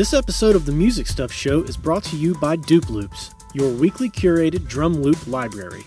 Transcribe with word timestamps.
This 0.00 0.14
episode 0.14 0.56
of 0.56 0.64
the 0.64 0.72
Music 0.72 1.06
Stuff 1.06 1.30
Show 1.30 1.60
is 1.60 1.76
brought 1.76 2.04
to 2.04 2.16
you 2.16 2.34
by 2.36 2.56
Dupe 2.56 2.88
Loops, 2.88 3.34
your 3.52 3.70
weekly 3.70 4.08
curated 4.08 4.66
drum 4.66 4.94
loop 4.94 5.26
library. 5.26 5.82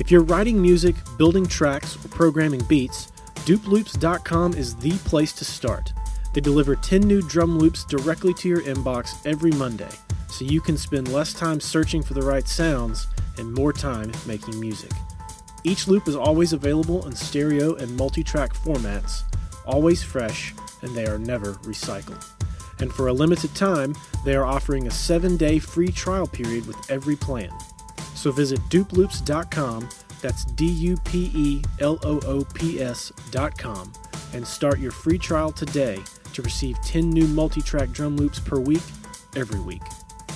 If 0.00 0.10
you're 0.10 0.24
writing 0.24 0.60
music, 0.60 0.96
building 1.16 1.46
tracks, 1.46 1.94
or 2.04 2.08
programming 2.08 2.64
beats, 2.64 3.12
dupeloops.com 3.46 4.54
is 4.54 4.74
the 4.74 4.90
place 5.04 5.32
to 5.34 5.44
start. 5.44 5.92
They 6.34 6.40
deliver 6.40 6.74
10 6.74 7.02
new 7.02 7.22
drum 7.22 7.56
loops 7.56 7.84
directly 7.84 8.34
to 8.34 8.48
your 8.48 8.62
inbox 8.62 9.24
every 9.24 9.52
Monday, 9.52 9.92
so 10.28 10.44
you 10.44 10.60
can 10.60 10.76
spend 10.76 11.12
less 11.12 11.32
time 11.32 11.60
searching 11.60 12.02
for 12.02 12.14
the 12.14 12.22
right 12.22 12.48
sounds 12.48 13.06
and 13.38 13.54
more 13.54 13.72
time 13.72 14.10
making 14.26 14.58
music. 14.58 14.90
Each 15.62 15.86
loop 15.86 16.08
is 16.08 16.16
always 16.16 16.52
available 16.52 17.06
in 17.06 17.14
stereo 17.14 17.76
and 17.76 17.96
multi 17.96 18.24
track 18.24 18.54
formats, 18.54 19.22
always 19.66 20.02
fresh, 20.02 20.52
and 20.82 20.96
they 20.96 21.06
are 21.06 21.16
never 21.16 21.52
recycled. 21.62 22.28
And 22.82 22.92
for 22.92 23.06
a 23.06 23.12
limited 23.12 23.54
time, 23.54 23.94
they 24.24 24.34
are 24.34 24.44
offering 24.44 24.88
a 24.88 24.90
seven 24.90 25.36
day 25.36 25.60
free 25.60 25.92
trial 25.92 26.26
period 26.26 26.66
with 26.66 26.90
every 26.90 27.14
plan. 27.14 27.50
So 28.16 28.32
visit 28.32 28.58
dupeloops.com, 28.70 29.88
that's 30.20 30.44
D 30.44 30.66
U 30.66 30.96
P 31.04 31.30
E 31.32 31.62
L 31.78 32.00
O 32.02 32.20
O 32.26 32.44
P 32.54 32.82
S.com, 32.82 33.92
and 34.34 34.44
start 34.44 34.80
your 34.80 34.90
free 34.90 35.16
trial 35.16 35.52
today 35.52 36.02
to 36.32 36.42
receive 36.42 36.76
10 36.82 37.08
new 37.08 37.28
multi 37.28 37.62
track 37.62 37.90
drum 37.92 38.16
loops 38.16 38.40
per 38.40 38.58
week, 38.58 38.82
every 39.36 39.60
week. 39.60 39.82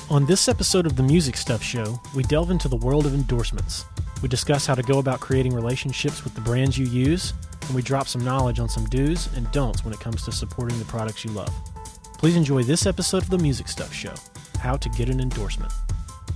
On 0.08 0.24
this 0.24 0.48
episode 0.48 0.86
of 0.86 0.94
the 0.94 1.02
Music 1.02 1.36
Stuff 1.36 1.64
Show, 1.64 2.00
we 2.14 2.22
delve 2.22 2.52
into 2.52 2.68
the 2.68 2.76
world 2.76 3.06
of 3.06 3.14
endorsements. 3.14 3.86
We 4.22 4.28
discuss 4.28 4.66
how 4.66 4.76
to 4.76 4.82
go 4.84 5.00
about 5.00 5.18
creating 5.18 5.52
relationships 5.52 6.22
with 6.22 6.36
the 6.36 6.40
brands 6.42 6.78
you 6.78 6.86
use, 6.86 7.34
and 7.62 7.74
we 7.74 7.82
drop 7.82 8.06
some 8.06 8.24
knowledge 8.24 8.60
on 8.60 8.68
some 8.68 8.84
do's 8.84 9.28
and 9.34 9.50
don'ts 9.50 9.84
when 9.84 9.92
it 9.92 9.98
comes 9.98 10.24
to 10.26 10.32
supporting 10.32 10.78
the 10.78 10.84
products 10.84 11.24
you 11.24 11.32
love. 11.32 11.52
Please 12.18 12.36
enjoy 12.36 12.62
this 12.62 12.86
episode 12.86 13.22
of 13.22 13.30
the 13.30 13.38
Music 13.38 13.68
Stuff 13.68 13.92
Show 13.92 14.14
How 14.60 14.76
to 14.76 14.88
Get 14.90 15.08
an 15.08 15.20
Endorsement. 15.20 15.72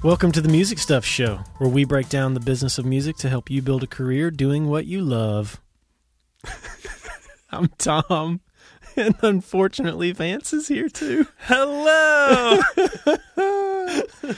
Welcome 0.03 0.33
to 0.33 0.41
the 0.41 0.49
Music 0.49 0.79
Stuff 0.79 1.05
Show, 1.05 1.37
where 1.59 1.71
we 1.71 1.85
break 1.85 2.09
down 2.09 2.35
the 2.35 2.41
business 2.41 2.79
of 2.79 2.85
music 2.85 3.17
to 3.19 3.29
help 3.29 3.51
you 3.51 3.63
build 3.63 3.83
a 3.83 3.87
career 3.87 4.31
doing 4.31 4.69
what 4.69 4.87
you 4.87 5.01
love. 5.03 5.61
I'm 7.51 7.69
Tom, 7.79 8.41
and 8.97 9.15
unfortunately, 9.23 10.13
Vance 10.13 10.53
is 10.53 10.69
here 10.69 10.89
too. 10.89 11.27
Hello. 11.41 12.61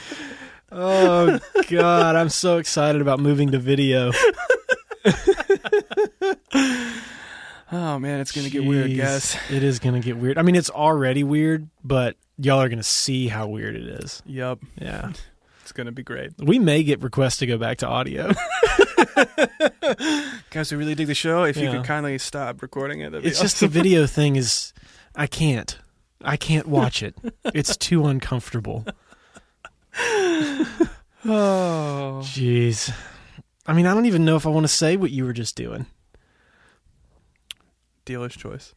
Oh, 0.75 1.39
God, 1.69 2.15
I'm 2.15 2.29
so 2.29 2.57
excited 2.57 2.99
about 2.99 3.19
moving 3.19 3.51
to 3.51 3.59
video. 3.59 4.11
oh 7.73 7.99
man, 7.99 8.19
it's 8.21 8.31
gonna 8.31 8.49
get 8.49 8.63
weird, 8.63 8.91
Jeez, 8.91 8.97
guys. 8.97 9.37
It 9.49 9.63
is 9.63 9.79
going 9.79 9.99
to 9.99 10.05
get 10.05 10.17
weird. 10.17 10.37
I 10.37 10.43
mean, 10.43 10.55
it's 10.55 10.69
already 10.69 11.23
weird, 11.23 11.67
but 11.83 12.15
y'all 12.37 12.61
are 12.61 12.69
going 12.69 12.79
to 12.79 12.83
see 12.83 13.27
how 13.27 13.47
weird 13.47 13.75
it 13.75 13.87
is. 14.03 14.21
Yep, 14.25 14.59
Yeah. 14.79 15.11
it's 15.61 15.71
gonna 15.71 15.91
be 15.91 16.03
great, 16.03 16.31
We 16.39 16.59
may 16.59 16.83
get 16.83 17.01
requests 17.01 17.37
to 17.37 17.45
go 17.45 17.57
back 17.57 17.77
to 17.79 17.87
audio. 17.87 18.31
guys. 20.49 20.71
We 20.71 20.77
really 20.77 20.95
dig 20.95 21.07
the 21.07 21.15
show. 21.15 21.43
If 21.43 21.57
you 21.57 21.69
could 21.71 21.83
kindly 21.83 22.17
stop 22.17 22.61
recording 22.61 23.01
it, 23.01 23.11
that'd 23.11 23.23
be 23.23 23.29
it's 23.29 23.41
just 23.41 23.59
the 23.59 23.67
video 23.67 24.05
thing 24.17 24.35
is 24.35 24.73
I 25.15 25.27
can't. 25.27 25.77
I 26.23 26.37
can't 26.37 26.67
watch 26.67 27.03
it. 27.03 27.15
It's 27.53 27.75
too 27.75 28.05
uncomfortable. 28.05 28.85
oh, 29.99 30.65
Jeez. 32.23 32.93
I 33.67 33.73
mean, 33.73 33.85
I 33.85 33.93
don't 33.93 34.05
even 34.05 34.25
know 34.25 34.35
if 34.35 34.45
I 34.45 34.49
want 34.49 34.63
to 34.63 34.69
say 34.69 34.97
what 34.97 35.11
you 35.11 35.25
were 35.25 35.33
just 35.33 35.55
doing. 35.55 35.85
Dealer's 38.05 38.35
choice. 38.35 38.73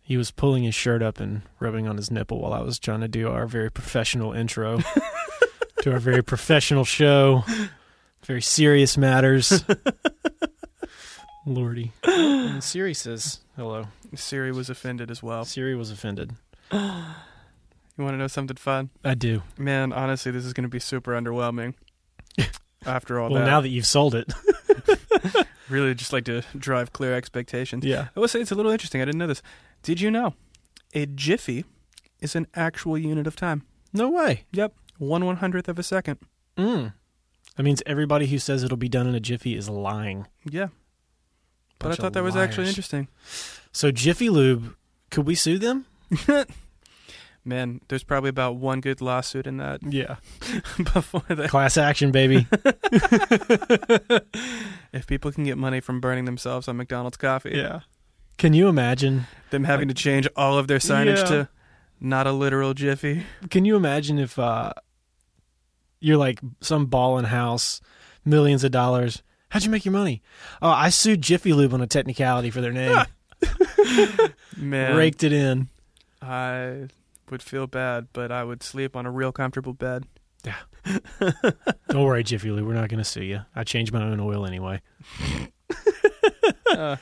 He 0.00 0.16
was 0.16 0.30
pulling 0.30 0.64
his 0.64 0.74
shirt 0.74 1.02
up 1.02 1.20
and 1.20 1.42
rubbing 1.60 1.86
on 1.86 1.96
his 1.96 2.10
nipple 2.10 2.40
while 2.40 2.54
I 2.54 2.60
was 2.60 2.78
trying 2.78 3.00
to 3.00 3.08
do 3.08 3.28
our 3.28 3.46
very 3.46 3.70
professional 3.70 4.32
intro 4.32 4.80
to 5.82 5.92
our 5.92 5.98
very 5.98 6.22
professional 6.22 6.84
show. 6.84 7.44
Very 8.24 8.40
serious 8.42 8.96
matters. 8.96 9.64
Lordy. 11.46 11.92
And 12.04 12.62
Siri 12.64 12.94
says 12.94 13.40
hello. 13.56 13.88
Siri 14.14 14.52
was 14.52 14.70
offended 14.70 15.10
as 15.10 15.22
well. 15.22 15.44
Siri 15.44 15.74
was 15.74 15.90
offended. 15.90 16.32
You 16.72 18.04
want 18.04 18.14
to 18.14 18.18
know 18.18 18.26
something 18.28 18.56
fun? 18.56 18.90
I 19.04 19.14
do. 19.14 19.42
Man, 19.58 19.92
honestly, 19.92 20.30
this 20.30 20.44
is 20.44 20.52
gonna 20.52 20.68
be 20.68 20.78
super 20.78 21.12
underwhelming. 21.12 21.74
After 22.86 23.18
all 23.18 23.28
that. 23.28 23.34
well, 23.34 23.44
that, 23.44 23.50
now 23.50 23.60
that 23.60 23.68
you've 23.68 23.86
sold 23.86 24.14
it. 24.14 24.32
Really 25.68 25.94
just 25.94 26.12
like 26.12 26.24
to 26.24 26.42
drive 26.56 26.92
clear 26.92 27.14
expectations. 27.14 27.84
Yeah. 27.84 28.08
I 28.16 28.20
will 28.20 28.28
say 28.28 28.40
it's 28.40 28.50
a 28.50 28.54
little 28.54 28.72
interesting. 28.72 29.00
I 29.00 29.04
didn't 29.04 29.18
know 29.18 29.26
this. 29.26 29.42
Did 29.82 30.00
you 30.00 30.10
know 30.10 30.34
a 30.94 31.06
jiffy 31.06 31.64
is 32.20 32.34
an 32.34 32.46
actual 32.54 32.98
unit 32.98 33.26
of 33.26 33.36
time? 33.36 33.62
No 33.92 34.08
way. 34.10 34.44
Yep, 34.52 34.74
one 34.98 35.24
one 35.24 35.36
hundredth 35.36 35.68
of 35.68 35.78
a 35.78 35.82
second. 35.82 36.18
Mm. 36.56 36.92
That 37.56 37.62
means 37.62 37.82
everybody 37.86 38.26
who 38.26 38.38
says 38.38 38.62
it'll 38.62 38.76
be 38.76 38.88
done 38.88 39.06
in 39.06 39.14
a 39.14 39.20
jiffy 39.20 39.56
is 39.56 39.68
lying. 39.68 40.26
Yeah. 40.44 40.68
But 41.78 41.92
I 41.92 41.94
thought 41.94 42.12
that 42.12 42.22
was 42.22 42.36
actually 42.36 42.68
interesting. 42.68 43.08
So 43.72 43.90
Jiffy 43.90 44.30
Lube, 44.30 44.74
could 45.10 45.26
we 45.26 45.34
sue 45.34 45.58
them? 45.58 45.86
Man, 47.48 47.80
there's 47.88 48.04
probably 48.04 48.28
about 48.28 48.56
one 48.56 48.82
good 48.82 49.00
lawsuit 49.00 49.46
in 49.46 49.56
that 49.56 49.80
Yeah. 49.82 50.16
before 50.76 51.22
that. 51.28 51.48
Class 51.48 51.78
action, 51.78 52.10
baby. 52.12 52.46
If 54.92 55.06
people 55.06 55.30
can 55.32 55.44
get 55.44 55.58
money 55.58 55.80
from 55.80 56.00
burning 56.00 56.24
themselves 56.24 56.66
on 56.68 56.76
McDonald's 56.76 57.16
coffee, 57.16 57.52
yeah. 57.54 57.80
Can 58.38 58.52
you 58.54 58.68
imagine? 58.68 59.26
them 59.50 59.64
having 59.64 59.88
to 59.88 59.94
change 59.94 60.28
all 60.36 60.58
of 60.58 60.68
their 60.68 60.78
signage 60.78 61.18
Yeah. 61.18 61.24
to 61.24 61.48
not 62.00 62.26
a 62.26 62.32
literal 62.32 62.74
jiffy. 62.74 63.24
Can 63.50 63.64
you 63.64 63.76
imagine 63.76 64.18
if 64.18 64.38
uh, 64.38 64.72
you're 66.00 66.16
like 66.18 66.40
some 66.60 66.84
ballin' 66.86 67.24
house, 67.26 67.80
millions 68.26 68.62
of 68.64 68.70
dollars? 68.72 69.22
How'd 69.50 69.64
you 69.64 69.70
make 69.70 69.84
your 69.86 69.92
money? 69.92 70.22
Oh, 70.60 70.68
I 70.68 70.90
sued 70.90 71.22
Jiffy 71.22 71.52
Lube 71.54 71.72
on 71.72 71.80
a 71.80 71.86
technicality 71.86 72.50
for 72.50 72.60
their 72.60 72.72
name. 72.72 72.98
Man, 74.56 74.96
Raked 74.96 75.24
it 75.24 75.32
in. 75.32 75.68
I 76.20 76.88
would 77.30 77.42
feel 77.42 77.66
bad, 77.66 78.08
but 78.12 78.32
I 78.32 78.44
would 78.44 78.62
sleep 78.62 78.96
on 78.96 79.06
a 79.06 79.10
real 79.10 79.32
comfortable 79.32 79.72
bed. 79.72 80.04
Yeah. 80.44 80.56
Don't 81.88 82.04
worry, 82.04 82.22
Jiffy 82.22 82.50
Lube. 82.50 82.66
We're 82.66 82.74
not 82.74 82.88
going 82.88 82.98
to 82.98 83.04
sue 83.04 83.24
you. 83.24 83.40
I 83.54 83.64
changed 83.64 83.92
my 83.92 84.02
own 84.02 84.20
oil 84.20 84.46
anyway. 84.46 84.80
Uh, 86.70 86.96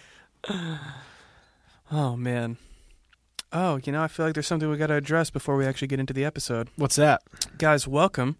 oh 1.92 2.16
man. 2.16 2.56
Oh, 3.52 3.78
you 3.84 3.92
know, 3.92 4.02
I 4.02 4.08
feel 4.08 4.26
like 4.26 4.34
there's 4.34 4.46
something 4.46 4.68
we 4.68 4.76
got 4.76 4.88
to 4.88 4.96
address 4.96 5.30
before 5.30 5.56
we 5.56 5.66
actually 5.66 5.88
get 5.88 6.00
into 6.00 6.12
the 6.12 6.24
episode. 6.24 6.68
What's 6.76 6.96
that? 6.96 7.22
Guys, 7.58 7.86
welcome 7.86 8.36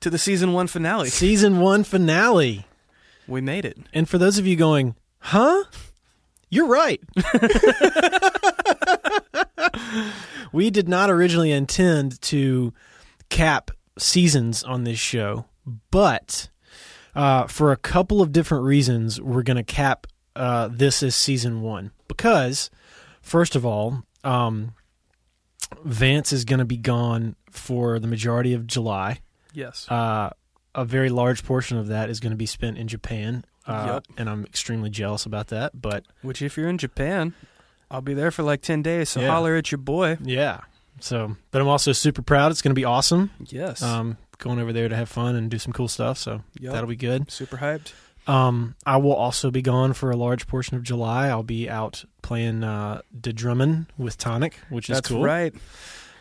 to 0.00 0.10
the 0.10 0.18
season 0.18 0.52
one 0.52 0.68
finale. 0.68 1.08
Season 1.08 1.60
one 1.60 1.84
finale. 1.84 2.66
We 3.26 3.40
made 3.40 3.64
it. 3.64 3.78
And 3.92 4.08
for 4.08 4.18
those 4.18 4.38
of 4.38 4.46
you 4.46 4.56
going, 4.56 4.94
huh? 5.18 5.64
You're 6.48 6.68
right. 6.68 7.00
we 10.56 10.70
did 10.70 10.88
not 10.88 11.10
originally 11.10 11.52
intend 11.52 12.18
to 12.22 12.72
cap 13.28 13.70
seasons 13.98 14.64
on 14.64 14.84
this 14.84 14.98
show, 14.98 15.44
but 15.90 16.48
uh, 17.14 17.46
for 17.46 17.72
a 17.72 17.76
couple 17.76 18.22
of 18.22 18.32
different 18.32 18.64
reasons, 18.64 19.20
we're 19.20 19.42
going 19.42 19.58
to 19.58 19.62
cap 19.62 20.06
uh, 20.34 20.68
this 20.72 21.02
as 21.02 21.14
season 21.14 21.60
one. 21.60 21.90
Because, 22.08 22.70
first 23.20 23.54
of 23.54 23.66
all, 23.66 24.02
um, 24.24 24.74
Vance 25.84 26.32
is 26.32 26.46
going 26.46 26.60
to 26.60 26.64
be 26.64 26.78
gone 26.78 27.36
for 27.50 27.98
the 27.98 28.06
majority 28.08 28.54
of 28.54 28.66
July. 28.66 29.20
Yes. 29.52 29.86
Uh, 29.90 30.30
a 30.74 30.86
very 30.86 31.10
large 31.10 31.44
portion 31.44 31.76
of 31.76 31.88
that 31.88 32.08
is 32.08 32.18
going 32.18 32.30
to 32.30 32.36
be 32.36 32.46
spent 32.46 32.78
in 32.78 32.88
Japan. 32.88 33.44
Uh, 33.66 33.94
Yep. 33.94 34.04
And 34.16 34.30
I'm 34.30 34.44
extremely 34.46 34.88
jealous 34.88 35.26
about 35.26 35.48
that. 35.48 35.82
But 35.82 36.04
Which, 36.22 36.40
if 36.40 36.56
you're 36.56 36.68
in 36.68 36.78
Japan, 36.78 37.34
I'll 37.90 38.00
be 38.02 38.14
there 38.14 38.30
for 38.30 38.42
like 38.42 38.62
10 38.62 38.82
days, 38.82 39.08
so 39.10 39.20
Yeah. 39.20 39.28
holler 39.30 39.54
at 39.56 39.70
your 39.70 39.78
boy. 39.78 40.18
yeah. 40.22 40.60
So, 40.98 41.36
but 41.50 41.60
I'm 41.60 41.68
also 41.68 41.92
super 41.92 42.22
proud. 42.22 42.50
It's 42.52 42.62
going 42.62 42.70
to 42.70 42.78
be 42.78 42.84
awesome. 42.86 43.30
Yes. 43.48 43.82
Um, 43.82 44.16
going 44.38 44.58
over 44.58 44.72
there 44.72 44.88
to 44.88 44.96
have 44.96 45.10
fun 45.10 45.36
and 45.36 45.50
do 45.50 45.58
some 45.58 45.72
cool 45.74 45.88
stuff. 45.88 46.16
So 46.16 46.42
Yup. 46.58 46.72
that'll 46.72 46.88
be 46.88 46.96
good. 46.96 47.30
Super 47.30 47.58
hyped. 47.58 47.92
Um, 48.26 48.74
I 48.86 48.96
will 48.96 49.12
also 49.14 49.50
be 49.50 49.60
gone 49.62 49.92
for 49.92 50.10
a 50.10 50.16
large 50.16 50.46
portion 50.46 50.74
of 50.76 50.82
July. 50.82 51.28
I'll 51.28 51.42
be 51.42 51.68
out 51.68 52.04
playing 52.22 52.64
uh, 52.64 53.02
De 53.20 53.32
Drummond 53.32 53.86
with 53.98 54.16
Tonic, 54.16 54.58
which 54.70 54.88
is 54.90 54.96
That's 54.96 55.08
cool. 55.10 55.22
right. 55.22 55.54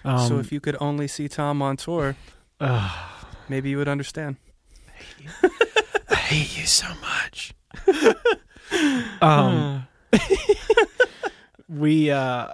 Um, 0.04 0.28
so 0.28 0.40
if 0.40 0.52
you 0.52 0.60
could 0.60 0.76
only 0.82 1.08
see 1.08 1.28
Tom 1.30 1.62
on 1.62 1.78
tour, 1.78 2.16
uh, 2.60 3.08
maybe 3.50 3.70
you 3.70 3.78
would 3.78 3.88
understand. 3.88 4.36
I 6.10 6.16
hate 6.16 6.58
you 6.60 6.66
so 6.66 6.88
much. 7.02 7.54
um, 9.22 9.88
we 11.68 12.12
uh 12.12 12.54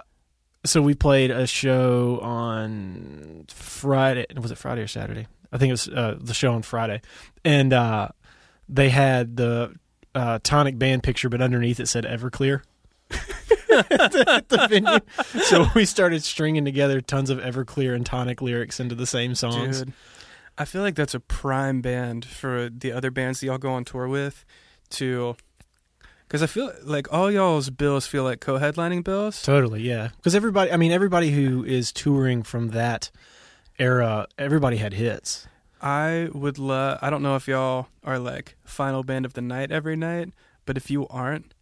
so 0.64 0.80
we 0.80 0.94
played 0.94 1.30
a 1.30 1.46
show 1.46 2.20
on 2.22 3.46
Friday. 3.48 4.26
Was 4.36 4.50
it 4.50 4.58
Friday 4.58 4.82
or 4.82 4.86
Saturday? 4.86 5.26
I 5.52 5.58
think 5.58 5.70
it 5.70 5.72
was 5.72 5.88
uh, 5.88 6.16
the 6.18 6.34
show 6.34 6.52
on 6.54 6.62
Friday, 6.62 7.02
and 7.44 7.72
uh, 7.72 8.08
they 8.68 8.88
had 8.88 9.36
the 9.36 9.74
uh, 10.14 10.38
Tonic 10.42 10.78
band 10.78 11.02
picture, 11.02 11.28
but 11.28 11.42
underneath 11.42 11.78
it 11.80 11.88
said 11.88 12.04
Everclear. 12.04 12.62
at 13.10 14.12
the 14.48 14.66
venue. 14.70 15.42
So 15.44 15.66
we 15.74 15.84
started 15.84 16.22
stringing 16.22 16.64
together 16.64 17.00
tons 17.00 17.28
of 17.28 17.38
Everclear 17.38 17.94
and 17.94 18.06
Tonic 18.06 18.40
lyrics 18.40 18.80
into 18.80 18.94
the 18.94 19.06
same 19.06 19.34
songs. 19.34 19.80
Dude, 19.80 19.92
I 20.56 20.64
feel 20.64 20.82
like 20.82 20.94
that's 20.94 21.14
a 21.14 21.20
prime 21.20 21.82
band 21.82 22.24
for 22.24 22.70
the 22.70 22.92
other 22.92 23.10
bands 23.10 23.40
that 23.40 23.46
y'all 23.46 23.58
go 23.58 23.72
on 23.72 23.84
tour 23.84 24.08
with 24.08 24.44
to. 24.90 25.36
Because 26.32 26.42
I 26.42 26.46
feel 26.46 26.72
like 26.82 27.12
all 27.12 27.30
y'all's 27.30 27.68
bills 27.68 28.06
feel 28.06 28.24
like 28.24 28.40
co 28.40 28.58
headlining 28.58 29.04
bills. 29.04 29.42
Totally, 29.42 29.82
yeah. 29.82 30.08
Because 30.16 30.34
everybody, 30.34 30.72
I 30.72 30.78
mean, 30.78 30.90
everybody 30.90 31.30
who 31.30 31.62
is 31.62 31.92
touring 31.92 32.42
from 32.42 32.68
that 32.68 33.10
era, 33.78 34.26
everybody 34.38 34.78
had 34.78 34.94
hits. 34.94 35.46
I 35.82 36.30
would 36.32 36.58
love. 36.58 37.00
I 37.02 37.10
don't 37.10 37.22
know 37.22 37.36
if 37.36 37.46
y'all 37.46 37.88
are 38.02 38.18
like 38.18 38.56
final 38.64 39.02
band 39.02 39.26
of 39.26 39.34
the 39.34 39.42
night 39.42 39.70
every 39.70 39.94
night, 39.94 40.32
but 40.64 40.78
if 40.78 40.90
you 40.90 41.06
aren't, 41.08 41.52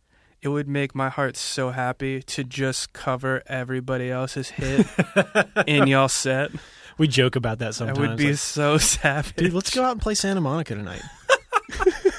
it 0.41 0.51
would 0.51 0.69
make 0.69 0.95
my 0.95 1.09
heart 1.09 1.37
so 1.37 1.71
happy 1.71 2.23
to 2.23 2.45
just 2.45 2.93
cover 2.93 3.43
everybody 3.49 4.09
else's 4.09 4.51
hit 4.51 4.87
in 5.67 5.89
y'all 5.89 6.07
set. 6.07 6.53
We 6.97 7.09
joke 7.09 7.35
about 7.35 7.59
that 7.59 7.75
sometimes. 7.75 7.99
I 7.99 8.03
would 8.03 8.17
be 8.19 8.29
like, 8.29 8.37
so 8.37 8.79
savage. 8.79 9.35
Dude, 9.35 9.53
let's 9.53 9.75
go 9.75 9.83
out 9.83 9.91
and 9.91 10.01
play 10.01 10.15
Santa 10.15 10.41
Monica 10.41 10.77
tonight. 10.77 11.03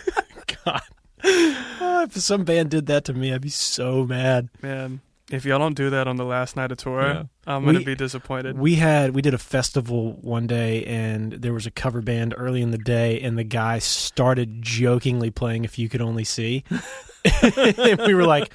Oh, 1.84 2.04
if 2.04 2.14
some 2.22 2.44
band 2.44 2.70
did 2.72 2.86
that 2.88 3.06
to 3.06 3.14
me, 3.14 3.34
I'd 3.34 3.42
be 3.42 3.50
so 3.50 4.06
mad. 4.06 4.50
Man, 4.62 5.02
if 5.32 5.46
y'all 5.46 5.60
don't 5.60 5.76
do 5.76 5.90
that 5.92 6.08
on 6.08 6.16
the 6.18 6.26
last 6.26 6.56
night 6.56 6.72
of 6.72 6.78
tour, 6.78 7.02
Yeah. 7.02 7.24
I'm 7.48 7.66
gonna 7.66 7.80
We- 7.80 7.86
be 7.86 7.96
disappointed. 7.96 8.58
We 8.58 8.76
had 8.76 9.16
we 9.16 9.22
did 9.22 9.34
a 9.34 9.38
festival 9.40 10.14
one 10.22 10.46
day 10.48 10.84
and 10.86 11.34
there 11.34 11.54
was 11.54 11.66
a 11.66 11.72
cover 11.72 12.02
band 12.02 12.34
early 12.38 12.62
in 12.62 12.72
the 12.72 12.78
day 12.78 13.20
and 13.22 13.38
the 13.38 13.44
guy 13.44 13.80
started 13.80 14.62
jokingly 14.62 15.32
playing 15.32 15.64
if 15.66 15.80
you 15.80 15.90
could 15.90 16.02
only 16.02 16.24
see. 16.24 16.64
and 17.44 18.00
we 18.06 18.14
were 18.14 18.26
like 18.26 18.52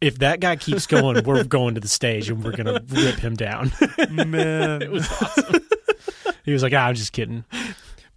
if 0.00 0.18
that 0.20 0.40
guy 0.40 0.56
keeps 0.56 0.86
going, 0.86 1.22
we're 1.24 1.44
going 1.44 1.74
to 1.74 1.80
the 1.80 1.88
stage 1.88 2.30
and 2.30 2.42
we're 2.42 2.56
gonna 2.56 2.80
rip 2.88 3.16
him 3.18 3.34
down. 3.34 3.72
Man, 4.10 4.82
it 4.82 4.90
was 4.90 5.06
awesome. 5.10 5.66
he 6.44 6.52
was 6.52 6.62
like, 6.62 6.72
ah, 6.72 6.86
I'm 6.86 6.94
just 6.94 7.12
kidding. 7.12 7.44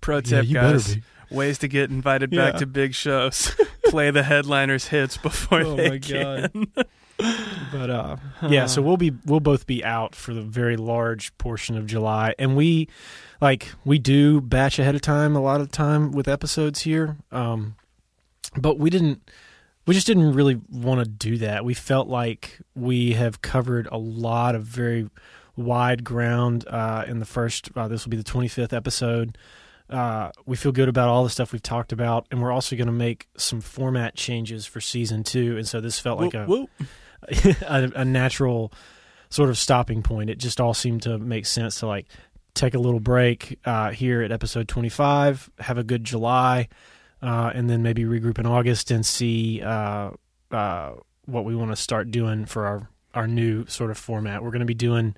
pro 0.02 0.22
tip, 0.22 0.48
better 0.48 0.54
guys. 0.74 0.98
Ways 1.32 1.58
to 1.60 1.68
get 1.68 1.90
invited 1.90 2.30
back 2.30 2.56
to 2.58 2.68
big 2.68 2.94
shows. 2.94 3.56
Play 3.86 4.12
the 4.12 4.24
headliners' 4.24 4.88
hits 4.88 5.18
before 5.18 5.62
Oh 5.62 5.76
they 5.76 5.90
my 5.90 6.00
can. 6.00 6.68
But 7.72 7.90
uh, 7.90 8.18
yeah, 8.50 8.66
so 8.66 8.82
we'll 8.82 8.98
be 8.98 9.12
we'll 9.26 9.40
both 9.40 9.68
be 9.68 9.84
out 9.84 10.16
for 10.16 10.34
the 10.34 10.42
very 10.42 10.76
large 10.78 11.38
portion 11.38 11.78
of 11.78 11.86
July, 11.86 12.34
and 12.40 12.56
we 12.56 12.90
like 13.40 13.70
we 13.86 14.00
do 14.00 14.42
batch 14.42 14.80
ahead 14.80 14.96
of 14.96 15.02
time 15.02 15.36
a 15.36 15.42
lot 15.42 15.62
of 15.62 15.70
the 15.70 15.76
time 15.76 16.12
with 16.12 16.28
episodes 16.28 16.82
here, 16.82 17.18
um, 17.32 17.76
but 18.58 18.80
we 18.80 18.90
didn't. 18.90 19.30
We 19.86 19.94
just 19.94 20.08
didn't 20.08 20.34
really 20.34 20.60
want 20.72 21.04
to 21.04 21.10
do 21.10 21.38
that. 21.40 21.66
We 21.66 21.74
felt 21.74 22.08
like 22.08 22.60
we 22.74 23.12
have 23.14 23.42
covered 23.42 23.88
a 23.92 23.98
lot 23.98 24.56
of 24.56 24.64
very 24.64 25.10
wide 25.56 26.04
ground 26.04 26.66
uh, 26.68 27.04
in 27.06 27.20
the 27.20 27.26
first. 27.26 27.70
Uh, 27.76 27.88
this 27.88 28.06
will 28.06 28.12
be 28.12 28.18
the 28.18 28.24
twenty 28.24 28.48
fifth 28.48 28.74
episode. 28.74 29.38
Uh, 29.90 30.32
we 30.46 30.56
feel 30.56 30.72
good 30.72 30.90
about 30.90 31.10
all 31.10 31.24
the 31.24 31.30
stuff 31.30 31.52
we've 31.52 31.62
talked 31.62 31.92
about, 31.92 32.26
and 32.32 32.42
we're 32.42 32.52
also 32.52 32.76
going 32.76 32.88
to 32.88 32.94
make 32.94 33.28
some 33.38 33.62
format 33.62 34.16
changes 34.16 34.66
for 34.66 34.82
season 34.82 35.24
two. 35.24 35.58
And 35.58 35.68
so 35.68 35.82
this 35.82 36.00
felt 36.00 36.20
like 36.20 36.34
a 36.34 36.46
Whoop, 36.46 36.70
whoop. 36.80 36.90
a, 37.62 37.92
a 37.96 38.06
natural 38.06 38.72
sort 39.30 39.50
of 39.50 39.58
stopping 39.58 40.04
point. 40.04 40.30
It 40.30 40.38
just 40.38 40.62
all 40.62 40.74
seemed 40.74 41.04
to 41.04 41.18
make 41.18 41.46
sense 41.46 41.80
to 41.80 41.88
like 41.88 42.08
take 42.54 42.74
a 42.74 42.80
little 42.80 43.00
break 43.00 43.60
uh, 43.66 43.92
here 43.92 44.22
at 44.22 44.32
episode 44.32 44.68
25, 44.68 45.50
have 45.60 45.78
a 45.78 45.84
good 45.84 46.04
July, 46.04 46.70
uh, 47.22 47.52
and 47.54 47.70
then 47.70 47.82
maybe 47.82 48.04
regroup 48.04 48.38
in 48.40 48.46
August 48.46 48.92
and 48.92 49.06
see 49.06 49.62
uh, 49.62 50.12
uh, 50.52 50.92
what 51.26 51.46
we 51.46 51.56
want 51.56 51.72
to 51.72 51.76
start 51.76 52.12
doing 52.12 52.46
for 52.46 52.66
our 52.66 52.90
our 53.14 53.28
new 53.28 53.66
sort 53.68 53.92
of 53.92 53.98
format. 53.98 54.44
We're 54.44 54.50
going 54.50 54.62
to 54.62 54.66
be 54.66 54.74
doing 54.74 55.16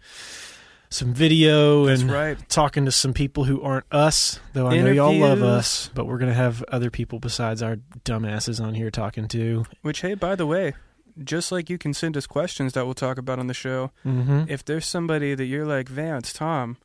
some 0.90 1.14
video 1.14 1.86
That's 1.86 2.02
and 2.02 2.12
right. 2.12 2.50
talking 2.50 2.86
to 2.86 2.92
some 2.92 3.14
people 3.14 3.44
who 3.46 3.62
aren't 3.62 3.86
us, 3.92 4.40
though 4.54 4.68
I 4.68 4.78
know 4.78 4.92
y'all 4.92 5.14
love 5.18 5.42
us, 5.44 5.90
but 5.94 6.06
we're 6.06 6.18
going 6.18 6.30
to 6.32 6.36
have 6.38 6.64
other 6.70 6.90
people 6.90 7.20
besides 7.20 7.62
our 7.62 7.78
dumbasses 8.06 8.64
on 8.64 8.76
here 8.76 8.92
talking 8.92 9.28
to. 9.30 9.66
Which, 9.82 10.02
hey, 10.02 10.14
by 10.14 10.36
the 10.36 10.46
way, 10.46 10.74
just 11.24 11.52
like 11.52 11.70
you 11.70 11.78
can 11.78 11.94
send 11.94 12.16
us 12.18 12.28
questions 12.28 12.74
that 12.74 12.86
we'll 12.86 12.94
talk 12.94 13.18
about 13.18 13.40
on 13.40 13.48
the 13.48 13.54
show, 13.54 13.92
Mm-hmm. 14.06 14.44
if 14.48 14.64
there's 14.66 14.86
somebody 14.86 15.34
that 15.36 15.46
you're 15.46 15.66
like, 15.66 15.88
Vance, 15.90 16.32
Tom, 16.34 16.78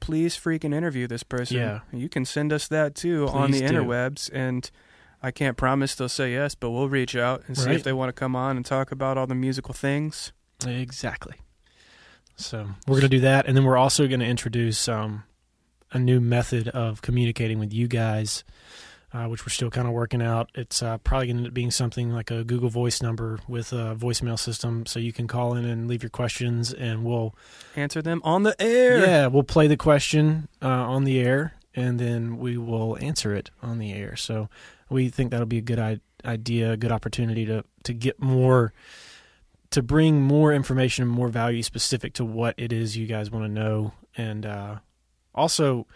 please 0.00 0.36
freaking 0.36 0.74
interview 0.74 1.06
this 1.06 1.22
person. 1.22 1.56
Yeah. 1.56 1.80
You 1.92 2.08
can 2.08 2.24
send 2.24 2.52
us 2.52 2.68
that 2.68 2.94
too 2.94 3.28
on 3.28 3.50
the 3.50 3.60
Please 3.60 3.70
do. 3.70 3.76
interwebs. 3.82 4.30
And 4.32 4.70
I 5.22 5.30
can't 5.30 5.56
promise 5.56 5.94
they'll 5.94 6.08
say 6.08 6.32
yes, 6.32 6.54
but 6.54 6.70
we'll 6.70 6.88
reach 6.88 7.16
out 7.16 7.42
and 7.46 7.56
see 7.56 7.66
Right. 7.66 7.76
if 7.76 7.82
they 7.84 7.92
want 7.92 8.08
to 8.10 8.12
come 8.12 8.36
on 8.36 8.56
and 8.56 8.64
talk 8.66 8.92
about 8.92 9.16
all 9.16 9.26
the 9.26 9.34
musical 9.34 9.72
things. 9.74 10.32
Exactly. 10.66 11.34
So 12.36 12.68
we're 12.86 12.94
going 12.96 13.02
to 13.02 13.08
do 13.08 13.20
that, 13.20 13.46
and 13.46 13.56
then 13.56 13.64
we're 13.64 13.76
also 13.78 14.06
going 14.06 14.20
to 14.20 14.26
introduce 14.26 14.88
um, 14.88 15.24
a 15.92 15.98
new 15.98 16.20
method 16.20 16.68
of 16.68 17.00
communicating 17.00 17.58
with 17.58 17.72
you 17.72 17.88
guys, 17.88 18.44
uh, 19.12 19.24
which 19.26 19.44
we're 19.46 19.50
still 19.50 19.70
kind 19.70 19.88
of 19.88 19.94
working 19.94 20.20
out. 20.20 20.50
It's 20.54 20.82
uh, 20.82 20.98
probably 20.98 21.28
going 21.28 21.36
to 21.36 21.40
end 21.44 21.48
up 21.48 21.54
being 21.54 21.70
something 21.70 22.10
like 22.10 22.30
a 22.30 22.44
Google 22.44 22.68
Voice 22.68 23.00
number 23.00 23.38
with 23.48 23.72
a 23.72 23.96
voicemail 23.98 24.38
system, 24.38 24.84
so 24.84 25.00
you 25.00 25.12
can 25.12 25.26
call 25.26 25.54
in 25.54 25.64
and 25.64 25.88
leave 25.88 26.02
your 26.02 26.10
questions, 26.10 26.74
and 26.74 27.04
we'll 27.04 27.34
Answer 27.74 28.02
them 28.02 28.20
on 28.22 28.42
the 28.42 28.54
air. 28.60 28.98
yeah 28.98 29.26
we'll 29.28 29.42
play 29.42 29.66
the 29.66 29.76
question 29.78 30.48
uh, 30.60 30.66
on 30.68 31.04
the 31.04 31.18
air, 31.20 31.54
and 31.74 31.98
then 31.98 32.36
we 32.38 32.58
will 32.58 32.98
answer 33.00 33.34
it 33.34 33.50
on 33.62 33.78
the 33.78 33.92
air. 33.94 34.14
So 34.16 34.50
we 34.90 35.08
think 35.08 35.30
that'll 35.30 35.46
be 35.46 35.58
a 35.58 35.62
good 35.62 36.00
idea, 36.24 36.72
a 36.72 36.76
good 36.76 36.92
opportunity 36.92 37.46
to 37.46 37.64
to 37.84 37.94
get 37.94 38.20
more 38.20 38.74
to 39.70 39.82
bring 39.82 40.20
more 40.20 40.52
information 40.52 41.02
and 41.02 41.10
more 41.10 41.28
value 41.28 41.62
specific 41.62 42.14
to 42.14 42.24
what 42.24 42.54
it 42.56 42.72
is 42.72 42.96
you 42.96 43.06
guys 43.06 43.30
want 43.30 43.44
to 43.44 43.50
know. 43.50 43.92
And 44.16 44.46
uh, 44.46 44.76
also 45.34 45.86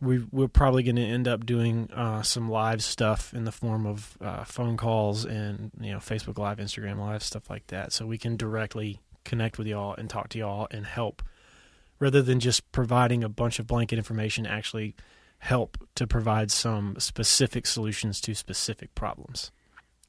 we, 0.00 0.24
we're 0.30 0.48
probably 0.48 0.82
going 0.82 0.96
to 0.96 1.02
end 1.04 1.28
up 1.28 1.44
doing 1.44 1.90
uh, 1.92 2.22
some 2.22 2.50
live 2.50 2.82
stuff 2.82 3.34
in 3.34 3.44
the 3.44 3.52
form 3.52 3.86
of 3.86 4.16
uh, 4.20 4.44
phone 4.44 4.76
calls 4.76 5.24
and 5.24 5.70
you 5.80 5.92
know 5.92 5.98
facebook 5.98 6.38
live 6.38 6.58
instagram 6.58 6.98
live 6.98 7.22
stuff 7.22 7.50
like 7.50 7.66
that. 7.68 7.92
So 7.92 8.06
we 8.06 8.18
can 8.18 8.36
directly 8.36 9.00
connect 9.24 9.58
with 9.58 9.66
y'all 9.66 9.94
and 9.94 10.08
talk 10.08 10.30
to 10.30 10.38
y'all 10.38 10.66
and 10.70 10.86
help 10.86 11.22
rather 11.98 12.22
than 12.22 12.40
just 12.40 12.72
providing 12.72 13.22
a 13.22 13.28
bunch 13.28 13.58
of 13.58 13.66
blanket 13.66 13.98
information 13.98 14.46
actually 14.46 14.94
help 15.38 15.76
to 15.94 16.06
provide 16.06 16.50
some 16.50 16.96
specific 16.98 17.66
solutions 17.66 18.20
to 18.22 18.34
specific 18.34 18.94
problems. 18.94 19.50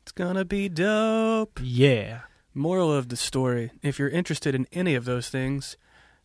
It's 0.02 0.12
gonna 0.12 0.46
be 0.46 0.70
dope. 0.70 1.60
yeah 1.62 2.22
Moral 2.54 2.92
of 2.94 3.10
the 3.10 3.16
story 3.16 3.72
if 3.82 3.98
you're 3.98 4.10
interested 4.10 4.54
in 4.56 4.68
any 4.74 4.94
of 4.96 5.06
those 5.06 5.30
things, 5.30 5.78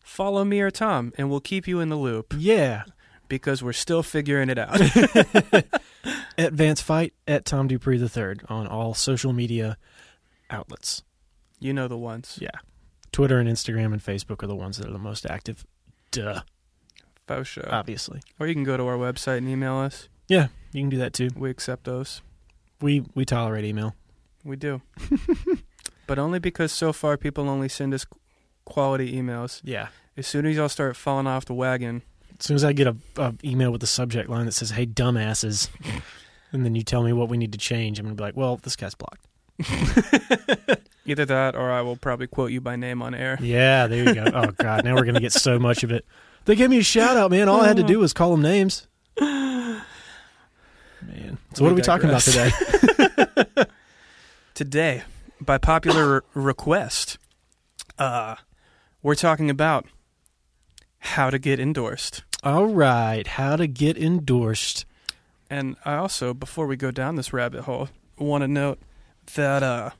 follow 0.03 0.43
me 0.43 0.59
or 0.61 0.69
Tom, 0.71 1.13
and 1.17 1.29
we'll 1.29 1.39
keep 1.39 1.67
you 1.67 1.79
in 1.79 1.89
the 1.89 1.95
loop 1.95 2.33
yeah 2.37 2.83
because 3.29 3.61
we're 3.63 3.73
still 3.73 4.03
figuring 4.03 4.49
it 4.49 4.57
out. 4.57 4.79
at 6.37 6.53
Vance 6.53 6.81
Fight 6.81 7.13
at 7.27 7.45
Tom 7.45 7.67
Dupree 7.67 7.97
the 7.97 8.09
third 8.09 8.43
on 8.49 8.67
all 8.67 8.93
social 8.93 9.33
media 9.33 9.77
outlets. 10.49 11.03
you 11.59 11.73
know 11.73 11.87
the 11.87 11.97
ones. 11.97 12.37
Yeah, 12.41 12.51
Twitter 13.11 13.39
and 13.39 13.49
Instagram 13.49 13.93
and 13.93 14.01
Facebook 14.03 14.43
are 14.43 14.47
the 14.47 14.55
ones 14.55 14.77
that 14.77 14.87
are 14.87 14.93
the 14.93 14.99
most 14.99 15.25
active. 15.29 15.65
Duh, 16.11 16.41
Faux 17.27 17.47
show. 17.47 17.67
obviously. 17.69 18.21
or 18.39 18.47
you 18.47 18.53
can 18.53 18.63
go 18.63 18.77
to 18.77 18.87
our 18.87 18.97
website 18.97 19.37
and 19.39 19.49
email 19.49 19.75
us. 19.77 20.07
Yeah, 20.27 20.47
you 20.71 20.81
can 20.81 20.89
do 20.89 20.97
that 20.97 21.13
too. 21.13 21.29
We 21.35 21.49
accept 21.49 21.83
those. 21.85 22.21
We 22.81 23.05
we 23.15 23.25
tolerate 23.25 23.65
email. 23.65 23.95
We 24.43 24.55
do. 24.55 24.81
but 26.07 26.17
only 26.17 26.39
because 26.39 26.71
so 26.71 26.91
far 26.91 27.17
people 27.17 27.49
only 27.49 27.69
send 27.69 27.93
us 27.93 28.05
quality 28.65 29.13
emails. 29.13 29.61
Yeah. 29.63 29.89
As 30.15 30.25
soon 30.25 30.45
as 30.45 30.55
y'all 30.55 30.69
start 30.69 30.95
falling 30.95 31.27
off 31.27 31.45
the 31.45 31.53
wagon, 31.53 32.01
As 32.39 32.45
soon 32.45 32.55
as 32.55 32.63
I 32.63 32.73
get 32.73 32.87
a, 32.87 32.95
a 33.17 33.35
email 33.43 33.71
with 33.71 33.81
the 33.81 33.87
subject 33.87 34.29
line 34.29 34.45
that 34.45 34.53
says 34.53 34.71
"Hey 34.71 34.87
dumbasses," 34.87 35.69
and 36.51 36.65
then 36.65 36.73
you 36.73 36.81
tell 36.81 37.03
me 37.03 37.13
what 37.13 37.29
we 37.29 37.37
need 37.37 37.51
to 37.51 37.59
change, 37.59 37.99
I'm 37.99 38.05
gonna 38.05 38.15
be 38.15 38.23
like, 38.23 38.37
"Well, 38.37 38.57
this 38.57 38.75
guy's 38.75 38.95
blocked." 38.95 39.27
either 41.07 41.25
that 41.25 41.55
or 41.55 41.71
I 41.71 41.81
will 41.81 41.95
probably 41.95 42.27
quote 42.27 42.51
you 42.51 42.61
by 42.61 42.75
name 42.75 43.01
on 43.01 43.15
air. 43.15 43.37
Yeah, 43.41 43.87
there 43.87 44.03
you 44.03 44.13
go. 44.13 44.25
oh 44.33 44.51
God, 44.57 44.85
now 44.85 44.95
we're 44.95 45.05
gonna 45.05 45.19
get 45.19 45.33
so 45.33 45.57
much 45.57 45.83
of 45.83 45.91
it. 45.91 46.05
They 46.45 46.55
gave 46.55 46.69
me 46.69 46.79
a 46.79 46.83
shout 46.83 47.17
out, 47.17 47.31
man. 47.31 47.49
All 47.49 47.61
I 47.61 47.67
had 47.67 47.77
to 47.77 47.83
do 47.83 47.99
was 47.99 48.13
call 48.13 48.31
them 48.31 48.41
names. 48.41 48.87
Man, 49.19 49.81
so 51.53 51.63
what 51.63 51.71
are 51.71 51.75
we 51.75 51.81
talking 51.81 52.09
about 52.09 52.21
today? 52.21 52.51
Today, 54.53 55.03
by 55.41 55.57
popular 55.57 56.23
request, 56.33 57.17
uh, 57.97 58.35
we're 59.01 59.15
talking 59.15 59.49
about 59.49 59.85
how 60.99 61.29
to 61.29 61.39
get 61.39 61.59
endorsed. 61.59 62.23
All 62.43 62.65
right, 62.67 63.25
how 63.25 63.55
to 63.55 63.67
get 63.67 63.97
endorsed. 63.97 64.85
And 65.49 65.75
I 65.85 65.95
also, 65.95 66.33
before 66.33 66.67
we 66.67 66.75
go 66.75 66.91
down 66.91 67.15
this 67.15 67.31
rabbit 67.33 67.61
hole, 67.63 67.89
want 68.17 68.41
to 68.43 68.47
note 68.47 68.79
that 69.35 69.63
uh, 69.63 69.91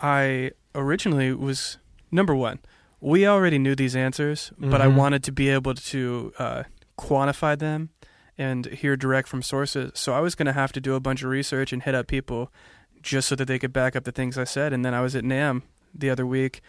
I 0.00 0.52
originally 0.74 1.32
was 1.32 1.78
number 2.10 2.34
one. 2.34 2.60
We 3.00 3.26
already 3.26 3.58
knew 3.58 3.74
these 3.74 3.96
answers, 3.96 4.52
but 4.58 4.80
I 4.80 4.86
Mhm. 4.86 4.94
wanted 4.96 5.22
to 5.24 5.32
be 5.32 5.48
able 5.48 5.74
to 5.74 6.32
uh, 6.38 6.62
quantify 6.98 7.58
them 7.58 7.90
and 8.36 8.66
hear 8.66 8.96
direct 8.96 9.28
from 9.28 9.42
sources. 9.42 9.92
So 9.94 10.14
I 10.14 10.20
was 10.20 10.34
going 10.34 10.46
to 10.46 10.52
have 10.52 10.72
to 10.72 10.80
do 10.80 10.94
a 10.94 11.00
bunch 11.00 11.22
of 11.22 11.30
research 11.30 11.72
and 11.72 11.82
hit 11.82 11.94
up 11.94 12.06
people 12.06 12.52
just 13.02 13.28
so 13.28 13.34
that 13.36 13.46
they 13.46 13.58
could 13.58 13.72
back 13.72 13.96
up 13.96 14.04
the 14.04 14.12
things 14.12 14.38
I 14.38 14.44
said. 14.44 14.72
And 14.72 14.84
then 14.84 14.94
I 14.94 15.00
was 15.00 15.14
at 15.14 15.24
NAMM 15.24 15.62
the 15.94 16.10
other 16.10 16.26
week, 16.26 16.60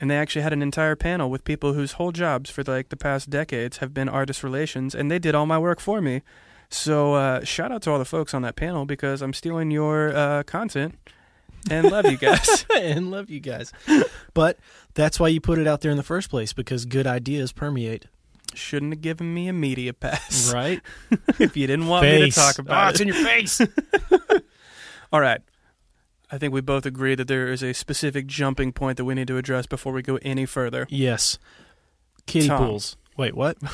and 0.00 0.10
they 0.10 0.16
actually 0.16 0.42
had 0.42 0.52
an 0.52 0.62
entire 0.62 0.96
panel 0.96 1.30
with 1.30 1.44
people 1.44 1.74
whose 1.74 1.92
whole 1.92 2.12
jobs 2.12 2.50
for 2.50 2.62
like 2.62 2.88
the 2.88 2.96
past 2.96 3.30
decades 3.30 3.78
have 3.78 3.94
been 3.94 4.08
artist 4.08 4.42
relations, 4.42 4.94
and 4.94 5.10
they 5.10 5.18
did 5.18 5.34
all 5.34 5.46
my 5.46 5.58
work 5.58 5.80
for 5.80 6.00
me. 6.00 6.22
So 6.68 7.14
uh, 7.14 7.44
shout 7.44 7.70
out 7.70 7.82
to 7.82 7.90
all 7.90 7.98
the 7.98 8.04
folks 8.04 8.32
on 8.32 8.42
that 8.42 8.56
panel 8.56 8.86
because 8.86 9.20
I'm 9.20 9.34
stealing 9.34 9.70
your 9.70 10.16
uh, 10.16 10.42
content 10.44 10.94
and 11.70 11.90
love 11.90 12.06
you 12.06 12.16
guys. 12.16 12.66
and 12.76 13.10
love 13.10 13.30
you 13.30 13.40
guys. 13.40 13.72
But 14.34 14.58
that's 14.94 15.20
why 15.20 15.28
you 15.28 15.40
put 15.40 15.58
it 15.58 15.66
out 15.66 15.80
there 15.82 15.90
in 15.90 15.96
the 15.96 16.02
first 16.02 16.30
place 16.30 16.52
because 16.52 16.84
good 16.84 17.06
ideas 17.06 17.52
permeate. 17.52 18.06
Shouldn't 18.54 18.92
have 18.92 19.00
given 19.00 19.32
me 19.32 19.48
a 19.48 19.52
media 19.52 19.94
pass 19.94 20.52
Right? 20.52 20.80
if 21.38 21.56
you 21.56 21.66
didn't 21.66 21.86
want 21.86 22.04
me 22.04 22.30
to 22.30 22.30
talk 22.30 22.58
about 22.58 22.84
oh, 22.84 22.88
it. 22.88 22.90
it's 22.90 23.00
in 23.00 23.08
your 23.08 23.16
face. 23.16 23.60
All 25.12 25.20
right. 25.20 25.40
I 26.32 26.38
think 26.38 26.52
we 26.54 26.62
both 26.62 26.86
agree 26.86 27.14
that 27.14 27.28
there 27.28 27.48
is 27.52 27.62
a 27.62 27.74
specific 27.74 28.26
jumping 28.26 28.72
point 28.72 28.96
that 28.96 29.04
we 29.04 29.14
need 29.14 29.28
to 29.28 29.36
address 29.36 29.66
before 29.66 29.92
we 29.92 30.00
go 30.02 30.18
any 30.22 30.46
further. 30.46 30.86
yes. 30.88 31.38
Kiddie 32.26 32.48
Tom. 32.48 32.64
pools. 32.66 32.96
Wait, 33.18 33.34
what? 33.34 33.58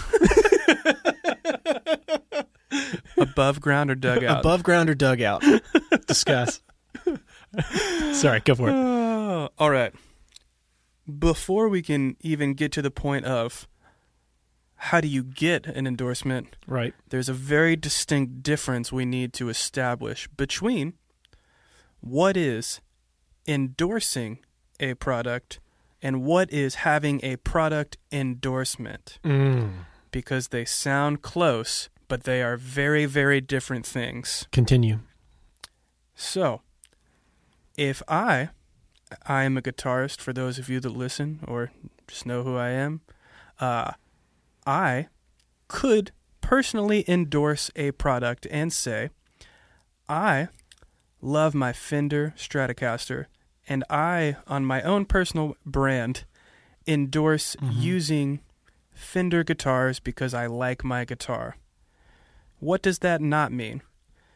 Above 3.16 3.60
ground 3.60 3.90
or 3.90 3.94
dugout? 3.94 4.40
Above 4.40 4.62
ground 4.62 4.88
or 4.90 4.94
dugout? 4.94 5.42
Discuss. 6.06 6.60
Sorry, 8.12 8.40
go 8.40 8.54
for 8.54 8.68
it. 8.68 8.72
Oh, 8.72 9.48
all 9.58 9.70
right. 9.70 9.92
Before 11.18 11.68
we 11.68 11.82
can 11.82 12.16
even 12.20 12.54
get 12.54 12.70
to 12.72 12.82
the 12.82 12.90
point 12.90 13.24
of 13.24 13.66
how 14.76 15.00
do 15.00 15.08
you 15.08 15.22
get 15.24 15.66
an 15.66 15.86
endorsement, 15.86 16.56
Right. 16.66 16.94
there's 17.08 17.28
a 17.28 17.32
very 17.34 17.74
distinct 17.76 18.42
difference 18.42 18.92
we 18.92 19.04
need 19.04 19.32
to 19.34 19.48
establish 19.48 20.28
between 20.36 20.94
what 22.00 22.36
is 22.36 22.80
endorsing 23.46 24.38
a 24.80 24.94
product 24.94 25.60
and 26.02 26.22
what 26.22 26.52
is 26.52 26.76
having 26.76 27.20
a 27.24 27.36
product 27.36 27.96
endorsement 28.12 29.18
Mm. 29.24 29.84
because 30.12 30.48
they 30.48 30.64
sound 30.64 31.22
close, 31.22 31.88
but 32.06 32.22
they 32.24 32.42
are 32.42 32.56
very, 32.56 33.04
very 33.04 33.40
different 33.40 33.84
things. 33.86 34.46
Continue. 34.52 35.00
So, 36.14 36.62
if 37.76 38.02
I, 38.08 38.50
I 39.26 39.44
am 39.44 39.56
a 39.56 39.62
guitarist 39.62 40.20
for 40.20 40.32
those 40.32 40.58
of 40.58 40.68
you 40.68 40.80
that 40.80 40.90
listen 40.90 41.40
or 41.46 41.70
just 42.06 42.26
know 42.26 42.42
who 42.42 42.56
I 42.56 42.70
am, 42.70 43.00
uh, 43.60 43.92
I 44.66 45.08
could 45.68 46.12
personally 46.40 47.04
endorse 47.08 47.70
a 47.76 47.92
product 47.92 48.46
and 48.50 48.72
say, 48.72 49.10
I 50.08 50.48
love 51.20 51.54
my 51.54 51.72
Fender 51.72 52.34
Stratocaster, 52.36 53.26
and 53.68 53.84
I, 53.90 54.36
on 54.46 54.64
my 54.64 54.82
own 54.82 55.04
personal 55.04 55.56
brand, 55.66 56.24
endorse 56.86 57.54
Mhm. 57.56 57.80
using 57.82 58.40
Fender 58.92 59.44
guitars 59.44 60.00
because 60.00 60.34
I 60.34 60.46
like 60.46 60.82
my 60.84 61.04
guitar. 61.04 61.56
What 62.60 62.82
does 62.82 62.98
that 63.00 63.20
not 63.20 63.52
mean? 63.52 63.82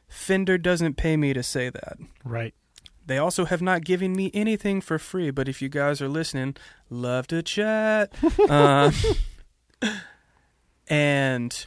Fender 0.08 0.58
doesn't 0.58 0.96
pay 0.96 1.16
me 1.16 1.32
to 1.32 1.42
say 1.42 1.70
that. 1.70 1.96
Right. 2.24 2.54
They 3.04 3.18
also 3.18 3.46
have 3.46 3.60
not 3.62 3.82
given 3.84 4.12
me 4.14 4.30
anything 4.32 4.80
for 4.80 4.98
free, 4.98 5.30
but 5.30 5.48
if 5.48 5.60
you 5.60 5.68
guys 5.68 6.00
are 6.00 6.08
listening, 6.08 6.56
love 6.88 7.26
to 7.28 7.42
chat. 7.42 8.12
uh, 8.48 8.92
and 10.88 11.66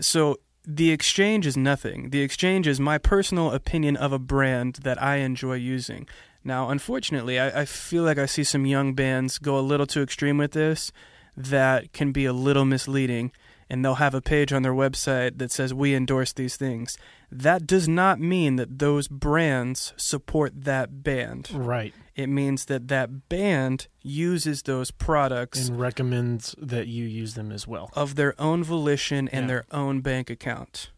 so 0.00 0.38
the 0.66 0.90
exchange 0.90 1.46
is 1.46 1.56
nothing. 1.56 2.10
The 2.10 2.22
exchange 2.22 2.66
is 2.66 2.80
my 2.80 2.98
personal 2.98 3.52
opinion 3.52 3.96
of 3.96 4.12
a 4.12 4.18
brand 4.18 4.76
that 4.82 5.02
I 5.02 5.16
enjoy 5.16 5.54
using. 5.54 6.08
Now, 6.42 6.70
unfortunately, 6.70 7.38
I, 7.38 7.62
I 7.62 7.64
feel 7.64 8.02
like 8.02 8.18
I 8.18 8.26
see 8.26 8.44
some 8.44 8.66
young 8.66 8.94
bands 8.94 9.38
go 9.38 9.58
a 9.58 9.60
little 9.60 9.86
too 9.86 10.02
extreme 10.02 10.38
with 10.38 10.52
this 10.52 10.92
that 11.36 11.92
can 11.92 12.12
be 12.12 12.24
a 12.24 12.32
little 12.32 12.64
misleading. 12.64 13.32
And 13.74 13.84
they'll 13.84 13.96
have 13.96 14.14
a 14.14 14.20
page 14.22 14.52
on 14.52 14.62
their 14.62 14.72
website 14.72 15.38
that 15.38 15.50
says, 15.50 15.74
We 15.74 15.96
endorse 15.96 16.32
these 16.32 16.56
things. 16.56 16.96
That 17.28 17.66
does 17.66 17.88
not 17.88 18.20
mean 18.20 18.54
that 18.54 18.78
those 18.78 19.08
brands 19.08 19.92
support 19.96 20.52
that 20.64 21.02
band. 21.02 21.50
Right. 21.52 21.92
It 22.14 22.28
means 22.28 22.66
that 22.66 22.86
that 22.86 23.28
band 23.28 23.88
uses 24.00 24.62
those 24.62 24.92
products 24.92 25.66
And 25.68 25.80
recommends 25.80 26.54
that 26.56 26.86
you 26.86 27.04
use 27.04 27.34
them 27.34 27.50
as 27.50 27.66
well. 27.66 27.90
of 27.94 28.14
their 28.14 28.40
own 28.40 28.62
volition 28.62 29.26
and 29.28 29.42
Yeah. 29.44 29.48
their 29.48 29.64
own 29.72 30.00
bank 30.02 30.30
account. 30.30 30.92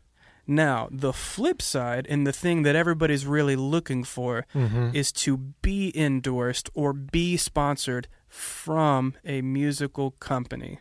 Now, 0.46 0.88
the 0.92 1.14
flip 1.14 1.62
side, 1.62 2.06
and 2.10 2.26
the 2.26 2.32
thing 2.32 2.62
that 2.64 2.76
everybody's 2.76 3.24
really 3.24 3.56
looking 3.56 4.04
for, 4.04 4.44
Mm-hmm. 4.54 4.90
is 4.94 5.10
to 5.24 5.38
be 5.62 5.96
endorsed 5.98 6.68
or 6.74 6.92
be 6.92 7.38
sponsored 7.38 8.06
from 8.28 9.14
a 9.24 9.40
musical 9.40 10.10
company. 10.10 10.80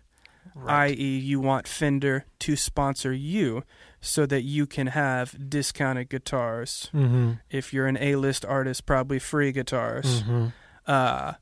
Right. 0.57 0.97
i.e., 0.97 1.17
you 1.19 1.39
want 1.41 1.67
Fender 1.67 2.25
to 2.39 2.55
sponsor 2.55 3.12
you 3.12 3.63
so 4.00 4.25
that 4.25 4.43
you 4.43 4.65
can 4.65 4.88
have 4.88 5.35
discounted 5.50 6.09
guitars. 6.09 6.89
mm-hmm. 6.93 7.33
If 7.50 7.74
you're 7.74 7.88
an 7.88 7.97
A 8.00 8.15
list 8.15 8.45
artist, 8.45 8.85
probably 8.85 9.19
free 9.19 9.51
guitars. 9.51 10.24
Mm-hmm. 10.24 10.45
Uh, 10.88 11.33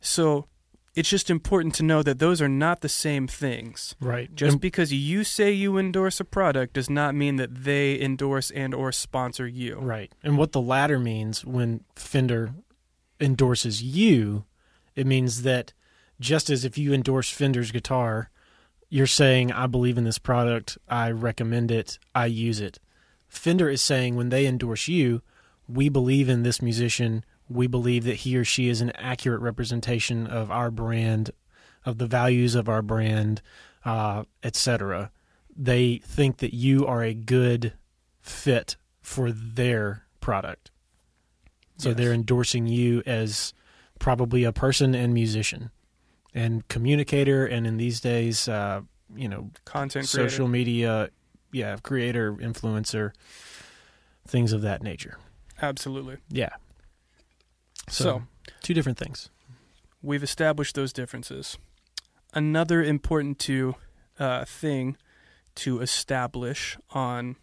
so 0.00 0.46
it's 0.94 1.08
just 1.08 1.30
important 1.30 1.74
to 1.76 1.82
know 1.84 2.02
that 2.02 2.18
those 2.18 2.42
are 2.42 2.48
not 2.48 2.80
the 2.80 2.88
same 2.88 3.26
things. 3.28 3.94
Right. 4.00 4.34
Just 4.34 4.54
And- 4.54 4.60
because 4.60 4.92
you 4.92 5.22
say 5.22 5.52
you 5.52 5.78
endorse 5.78 6.18
a 6.18 6.24
product 6.24 6.72
does 6.74 6.90
not 6.90 7.14
mean 7.14 7.36
that 7.36 7.62
they 7.64 8.00
endorse 8.00 8.50
and 8.50 8.74
or 8.74 8.90
sponsor 8.90 9.46
you. 9.46 9.78
Right. 9.78 10.12
And 10.24 10.36
what 10.36 10.52
the 10.52 10.60
latter 10.60 10.98
means 10.98 11.44
when 11.44 11.84
Fender 11.94 12.54
endorses 13.20 13.82
you, 13.82 14.44
it 14.96 15.06
means 15.06 15.42
that 15.42 15.72
just 16.20 16.50
as 16.50 16.64
if 16.64 16.76
you 16.76 16.92
endorse 16.92 17.30
Fender's 17.30 17.70
guitar, 17.70 18.30
you're 18.88 19.06
saying, 19.06 19.52
I 19.52 19.66
believe 19.66 19.98
in 19.98 20.04
this 20.04 20.18
product, 20.18 20.78
I 20.88 21.10
recommend 21.10 21.70
it, 21.70 21.98
I 22.14 22.26
use 22.26 22.60
it. 22.60 22.78
Fender 23.28 23.68
is 23.68 23.82
saying 23.82 24.16
when 24.16 24.30
they 24.30 24.46
endorse 24.46 24.88
you, 24.88 25.22
we 25.68 25.88
believe 25.88 26.28
in 26.28 26.42
this 26.42 26.62
musician, 26.62 27.24
we 27.48 27.66
believe 27.66 28.04
that 28.04 28.16
he 28.16 28.36
or 28.36 28.44
she 28.44 28.68
is 28.68 28.80
an 28.80 28.90
accurate 28.92 29.40
representation 29.40 30.26
of 30.26 30.50
our 30.50 30.70
brand, 30.70 31.30
of 31.84 31.98
the 31.98 32.06
values 32.06 32.54
of 32.54 32.68
our 32.68 32.82
brand, 32.82 33.42
uh, 33.84 34.24
etc. 34.42 35.10
They 35.54 35.98
think 35.98 36.38
that 36.38 36.54
you 36.54 36.86
are 36.86 37.02
a 37.02 37.14
good 37.14 37.74
fit 38.22 38.76
for 39.02 39.30
their 39.30 40.04
product. 40.20 40.70
So 41.76 41.90
Yes. 41.90 41.98
they're 41.98 42.12
endorsing 42.12 42.66
you 42.66 43.02
as 43.06 43.52
probably 43.98 44.44
a 44.44 44.52
person 44.52 44.94
and 44.94 45.12
musician 45.12 45.70
and 46.38 46.66
communicator 46.68 47.46
and 47.46 47.66
in 47.66 47.76
these 47.78 48.00
days 48.00 48.48
uh, 48.48 48.80
you 49.14 49.28
know 49.28 49.50
Content 49.64 50.08
creator. 50.10 50.30
social 50.30 50.48
media 50.48 51.10
yeah 51.52 51.76
creator 51.82 52.34
influencer 52.34 53.12
things 54.26 54.52
of 54.52 54.60
that 54.62 54.82
nature 54.82 55.16
Absolutely. 55.60 56.16
yeah 56.30 56.50
so, 57.88 58.04
So, 58.04 58.22
two 58.62 58.74
different 58.74 58.98
things 58.98 59.30
we've 60.02 60.22
established 60.22 60.74
those 60.76 60.92
differences. 60.92 61.58
Another 62.34 62.82
important 62.84 63.38
to 63.40 63.74
uh, 64.18 64.44
thing 64.44 64.96
to 65.56 65.80
establish 65.80 66.76
on 66.90 67.36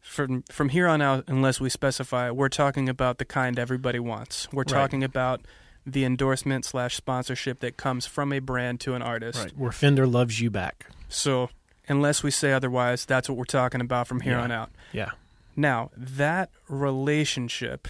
from 0.00 0.42
from 0.52 0.68
here 0.68 0.86
on 0.86 1.00
out, 1.02 1.24
unless 1.26 1.60
we 1.60 1.68
specify, 1.70 2.30
we're 2.30 2.48
talking 2.50 2.88
about 2.88 3.18
the 3.18 3.24
kind 3.24 3.58
everybody 3.58 3.98
wants. 3.98 4.46
We're 4.52 4.60
Right. 4.62 4.68
talking 4.80 5.02
about 5.02 5.40
the 5.86 6.04
endorsement 6.04 6.64
slash 6.64 6.94
sponsorship 6.96 7.60
that 7.60 7.76
comes 7.76 8.06
from 8.06 8.32
a 8.32 8.38
brand 8.38 8.80
to 8.80 8.94
an 8.94 9.02
artist. 9.02 9.38
right 9.42 9.56
where 9.56 9.72
fender 9.72 10.06
loves 10.06 10.40
you 10.40 10.50
back 10.50 10.86
So 11.08 11.50
unless 11.88 12.22
we 12.22 12.30
say 12.30 12.52
otherwise, 12.52 13.04
that's 13.04 13.28
what 13.28 13.36
we're 13.38 13.44
talking 13.44 13.80
about 13.80 14.06
from 14.06 14.20
here 14.20 14.34
Yeah. 14.34 14.42
on 14.42 14.52
out. 14.52 14.70
yeah 14.92 15.10
Now, 15.56 15.90
that 15.96 16.50
relationship, 16.68 17.88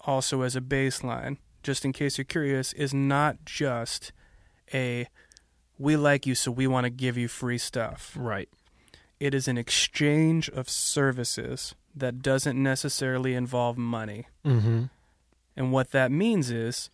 also 0.00 0.42
as 0.42 0.54
a 0.56 0.60
baseline, 0.60 1.38
just 1.62 1.84
in 1.84 1.92
case 1.92 2.18
you're 2.18 2.24
curious, 2.24 2.72
is 2.74 2.92
not 2.92 3.44
just 3.44 4.12
a 4.74 5.06
we 5.78 5.96
like 5.96 6.26
you, 6.26 6.34
so 6.34 6.50
we 6.50 6.66
want 6.66 6.84
to 6.84 6.90
give 6.90 7.16
you 7.16 7.28
free 7.28 7.58
stuff. 7.58 8.12
right 8.16 8.48
It 9.20 9.32
is 9.34 9.46
an 9.48 9.56
exchange 9.58 10.48
of 10.50 10.68
services 10.68 11.74
that 11.94 12.20
doesn't 12.22 12.60
necessarily 12.62 13.34
involve 13.34 13.78
money. 13.78 14.26
mm-hmm 14.44 14.84
And 15.56 15.72
what 15.72 15.90
that 15.92 16.10
means 16.10 16.50
is 16.50 16.90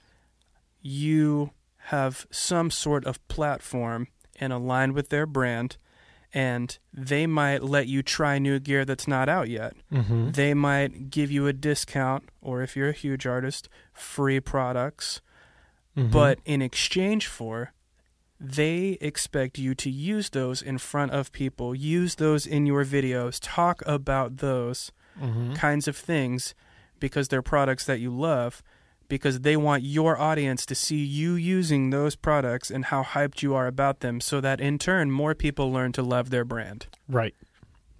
you 0.80 1.50
have 1.76 2.26
some 2.30 2.70
sort 2.70 3.04
of 3.06 3.26
platform 3.28 4.08
and 4.38 4.52
align 4.52 4.92
with 4.92 5.08
their 5.08 5.26
brand, 5.26 5.76
and 6.32 6.78
they 6.92 7.26
might 7.26 7.62
let 7.62 7.86
you 7.86 8.02
try 8.02 8.38
new 8.38 8.58
gear 8.58 8.84
that's 8.84 9.08
not 9.08 9.28
out 9.28 9.48
yet. 9.48 9.74
mm-hmm 9.92 10.30
They 10.30 10.54
might 10.54 11.10
give 11.10 11.30
you 11.30 11.46
a 11.46 11.52
discount, 11.52 12.28
or 12.42 12.62
if 12.62 12.76
you're 12.76 12.90
a 12.90 12.92
huge 12.92 13.26
artist, 13.26 13.68
free 13.92 14.40
products. 14.40 15.20
Mm-hmm. 15.96 16.10
But 16.10 16.38
in 16.44 16.62
exchange 16.62 17.26
for, 17.26 17.72
they 18.38 18.98
expect 19.00 19.58
you 19.58 19.74
to 19.74 19.90
use 19.90 20.30
those 20.30 20.62
in 20.62 20.78
front 20.78 21.12
of 21.12 21.32
people, 21.32 21.74
use 21.74 22.16
those 22.16 22.46
in 22.46 22.66
your 22.66 22.84
videos, 22.84 23.38
talk 23.42 23.82
about 23.86 24.36
those 24.36 24.92
mm-hmm. 25.20 25.54
kinds 25.54 25.88
of 25.88 25.96
things 25.96 26.54
because 27.00 27.28
they're 27.28 27.42
products 27.42 27.84
that 27.86 28.00
you 28.00 28.10
love 28.10 28.62
because 29.08 29.40
they 29.40 29.56
want 29.56 29.82
your 29.82 30.18
audience 30.18 30.64
to 30.66 30.74
see 30.74 31.02
you 31.04 31.34
using 31.34 31.90
those 31.90 32.14
products 32.14 32.70
and 32.70 32.86
how 32.86 33.02
hyped 33.02 33.42
you 33.42 33.54
are 33.54 33.66
about 33.66 34.00
them 34.00 34.20
so 34.20 34.40
that 34.40 34.60
in 34.60 34.78
turn 34.78 35.10
more 35.10 35.34
people 35.34 35.72
learn 35.72 35.92
to 35.92 36.02
love 36.02 36.30
their 36.30 36.44
brand. 36.44 36.86
Right. 37.08 37.34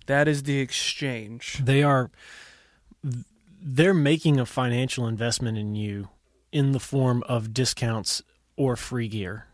That 0.06 0.28
is 0.28 0.42
the 0.44 0.58
exchange. 0.60 1.60
They 1.64 1.82
are 1.82 2.10
they're 3.60 3.94
making 3.94 4.38
a 4.38 4.46
financial 4.46 5.06
investment 5.06 5.58
in 5.58 5.74
you 5.74 6.08
in 6.52 6.72
the 6.72 6.80
form 6.80 7.22
of 7.28 7.52
discounts 7.52 8.22
or 8.56 8.76
free 8.76 9.08
gear. 9.08 9.46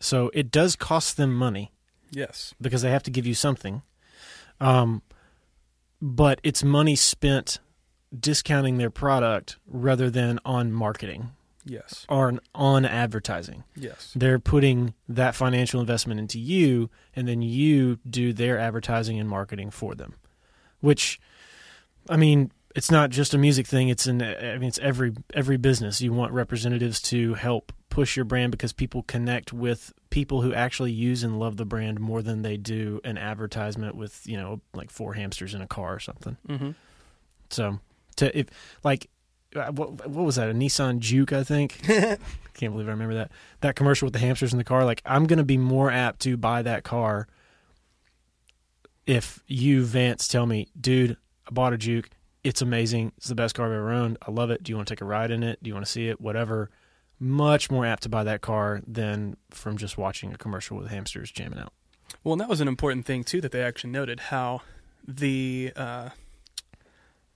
So 0.00 0.30
it 0.34 0.50
does 0.50 0.76
cost 0.76 1.16
them 1.16 1.34
money 1.34 1.72
Yes. 2.10 2.54
because 2.60 2.82
they 2.82 2.90
have 2.90 3.02
to 3.04 3.10
give 3.10 3.26
you 3.26 3.34
something. 3.34 3.82
Um, 4.60 5.02
but 6.02 6.40
it's 6.42 6.62
money 6.64 6.96
spent 6.96 7.58
discounting 8.18 8.78
their 8.78 8.90
product 8.90 9.56
rather 9.66 10.10
than 10.10 10.38
on 10.44 10.72
marketing 10.72 11.30
Yes. 11.64 12.06
or 12.08 12.38
on 12.54 12.84
advertising. 12.84 13.64
Yes. 13.76 14.12
They're 14.16 14.38
putting 14.38 14.94
that 15.08 15.34
financial 15.34 15.80
investment 15.80 16.18
into 16.18 16.38
you, 16.38 16.90
and 17.14 17.28
then 17.28 17.42
you 17.42 17.98
do 18.08 18.32
their 18.32 18.58
advertising 18.58 19.18
and 19.18 19.28
marketing 19.28 19.70
for 19.70 19.94
them. 19.94 20.14
Which, 20.80 21.20
I 22.08 22.16
mean, 22.16 22.50
it's 22.74 22.90
not 22.90 23.10
just 23.10 23.34
a 23.34 23.38
music 23.38 23.66
thing. 23.66 23.88
It's 23.88 24.06
in. 24.06 24.22
I 24.22 24.54
mean, 24.58 24.68
it's 24.68 24.78
every 24.78 25.12
every 25.34 25.56
business. 25.58 26.00
You 26.00 26.12
want 26.12 26.32
representatives 26.32 27.00
to 27.02 27.34
help 27.34 27.72
push 27.90 28.16
your 28.16 28.24
brand 28.24 28.52
because 28.52 28.72
people 28.72 29.02
connect 29.02 29.52
with 29.52 29.92
people 30.10 30.42
who 30.42 30.54
actually 30.54 30.92
use 30.92 31.22
and 31.22 31.38
love 31.38 31.56
the 31.56 31.64
brand 31.64 31.98
more 32.00 32.22
than 32.22 32.42
they 32.42 32.56
do 32.56 33.00
an 33.04 33.18
advertisement 33.18 33.96
with 33.96 34.22
you 34.24 34.36
know 34.36 34.60
like 34.72 34.90
four 34.90 35.14
hamsters 35.14 35.52
in 35.54 35.60
a 35.60 35.66
car 35.66 35.94
or 35.94 36.00
something. 36.00 36.36
Mm-hmm. 36.48 36.70
So 37.50 37.80
to 38.20 38.38
if 38.38 38.46
like 38.82 39.10
uh, 39.54 39.72
what 39.72 40.08
what 40.08 40.24
was 40.24 40.36
that? 40.36 40.48
A 40.48 40.54
Nissan 40.54 40.98
Juke 41.00 41.32
I 41.32 41.44
think? 41.44 41.80
Can't 41.86 42.72
believe 42.72 42.88
I 42.88 42.92
remember 42.92 43.14
that. 43.14 43.30
That 43.60 43.76
commercial 43.76 44.06
with 44.06 44.12
the 44.12 44.18
hamsters 44.18 44.52
in 44.52 44.58
the 44.58 44.64
car. 44.64 44.84
Like 44.84 45.02
I'm 45.04 45.26
gonna 45.26 45.44
be 45.44 45.58
more 45.58 45.90
apt 45.90 46.20
to 46.20 46.36
buy 46.36 46.62
that 46.62 46.84
car 46.84 47.26
if 49.06 49.42
you 49.46 49.84
Vance 49.84 50.28
tell 50.28 50.46
me 50.46 50.68
dude 50.80 51.16
I 51.48 51.52
bought 51.52 51.72
a 51.72 51.78
Juke. 51.78 52.08
It's 52.42 52.62
amazing. 52.62 53.12
It's 53.18 53.28
the 53.28 53.34
best 53.34 53.54
car 53.54 53.66
I've 53.66 53.72
ever 53.72 53.90
owned. 53.90 54.16
I 54.26 54.30
love 54.30 54.50
it. 54.50 54.62
Do 54.62 54.72
you 54.72 54.76
want 54.76 54.88
to 54.88 54.94
take 54.94 55.02
a 55.02 55.04
ride 55.04 55.30
in 55.30 55.42
it? 55.42 55.62
Do 55.62 55.68
you 55.68 55.74
want 55.74 55.84
to 55.84 55.92
see 55.92 56.08
it? 56.08 56.20
Whatever. 56.20 56.70
Much 57.18 57.70
more 57.70 57.84
apt 57.84 58.04
to 58.04 58.08
buy 58.08 58.24
that 58.24 58.40
car 58.40 58.80
than 58.86 59.36
from 59.50 59.76
just 59.76 59.98
watching 59.98 60.32
a 60.32 60.38
commercial 60.38 60.78
with 60.78 60.88
hamsters 60.88 61.30
jamming 61.30 61.58
out. 61.58 61.74
Well, 62.24 62.32
and 62.32 62.40
that 62.40 62.48
was 62.48 62.62
an 62.62 62.68
important 62.68 63.04
thing 63.04 63.24
too 63.24 63.42
that 63.42 63.52
they 63.52 63.62
actually 63.62 63.90
noted 63.90 64.20
how 64.20 64.62
the 65.06 65.72
uh, 65.76 66.10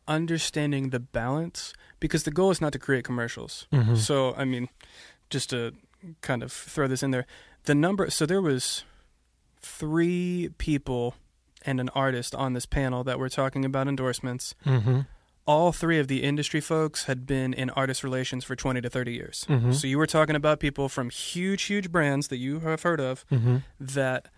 understanding 0.07 0.91
the 0.91 1.01
balance 1.01 1.73
because 2.01 2.25
the 2.25 2.31
goal 2.31 2.51
is 2.51 2.61
not 2.61 2.73
to 2.73 2.79
create 2.79 3.05
commercials. 3.05 3.67
mm-hmm. 3.73 3.95
So, 3.97 4.35
I 4.37 4.45
mean, 4.45 4.69
just 5.31 5.51
to 5.51 5.73
kind 6.21 6.43
of 6.43 6.53
throw 6.53 6.87
this 6.87 7.03
in 7.03 7.11
there, 7.11 7.27
the 7.65 7.75
number. 7.75 8.11
So 8.11 8.27
there 8.27 8.43
was 8.43 8.85
three 9.63 10.51
people 10.59 11.15
and 11.65 11.81
an 11.81 11.89
artist 11.95 12.35
on 12.35 12.53
this 12.53 12.67
panel 12.67 13.05
that 13.05 13.19
were 13.19 13.29
talking 13.31 13.65
about 13.65 13.89
endorsements. 13.89 14.55
Mm-hmm. 14.67 15.01
All 15.47 15.73
three 15.73 15.99
of 15.99 16.09
the 16.09 16.23
industry 16.23 16.61
folks 16.61 17.05
had 17.05 17.27
been 17.27 17.53
in 17.55 17.71
artist 17.71 18.03
relations 18.05 18.45
for 18.45 18.57
20 18.57 18.81
to 18.83 18.91
30 18.91 19.13
years. 19.13 19.47
Mm-hmm. 19.49 19.73
So 19.73 19.87
you 19.87 19.99
were 19.99 20.07
talking 20.07 20.37
about 20.37 20.61
people 20.61 20.89
from 20.89 21.11
huge, 21.11 21.63
huge 21.65 21.91
brands 21.91 22.29
that 22.29 22.37
you 22.39 22.61
have 22.61 22.83
heard 22.83 23.01
of 23.01 23.25
Mm-hmm. 23.31 23.57
that 23.81 24.29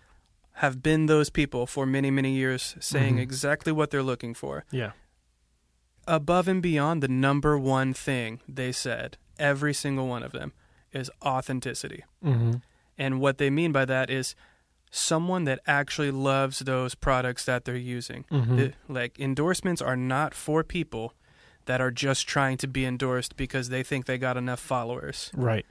have 0.61 0.83
been 0.83 1.07
those 1.07 1.29
people 1.29 1.67
for 1.67 1.85
many, 1.85 2.11
many 2.11 2.33
years, 2.35 2.77
saying 2.81 3.17
Mhm. 3.17 3.21
exactly 3.21 3.73
what 3.73 3.91
they're 3.91 4.03
looking 4.03 4.33
for. 4.35 4.65
yeah 4.71 4.93
Above 6.07 6.49
and 6.49 6.63
beyond, 6.63 7.03
the 7.03 7.09
number 7.09 7.59
one 7.59 7.93
thing 7.93 8.41
they 8.49 8.73
said, 8.73 9.17
every 9.39 9.75
single 9.75 10.07
one 10.07 10.23
of 10.23 10.33
them, 10.33 10.53
is 10.93 11.11
authenticity. 11.25 12.05
mm-hmm. 12.25 12.55
And 12.99 13.21
what 13.21 13.37
they 13.37 13.51
mean 13.51 13.73
by 13.73 13.85
that 13.85 14.09
is 14.09 14.35
someone 14.91 15.45
that 15.45 15.61
actually 15.67 16.11
loves 16.11 16.61
those 16.61 16.95
products 16.95 17.45
that 17.45 17.67
they're 17.67 17.77
using. 17.77 18.25
Mm-hmm. 18.31 18.57
The- 18.57 18.73
like, 18.89 19.19
endorsements 19.19 19.83
are 19.83 19.97
not 19.97 20.33
for 20.33 20.65
people 20.65 21.13
that 21.67 21.81
are 21.81 21.91
just 21.91 22.27
trying 22.27 22.57
to 22.59 22.67
be 22.67 22.87
endorsed 22.87 23.37
because 23.37 23.69
they 23.69 23.83
think 23.83 24.07
they 24.07 24.17
got 24.17 24.37
enough 24.37 24.61
followers. 24.61 25.31
right 25.35 25.67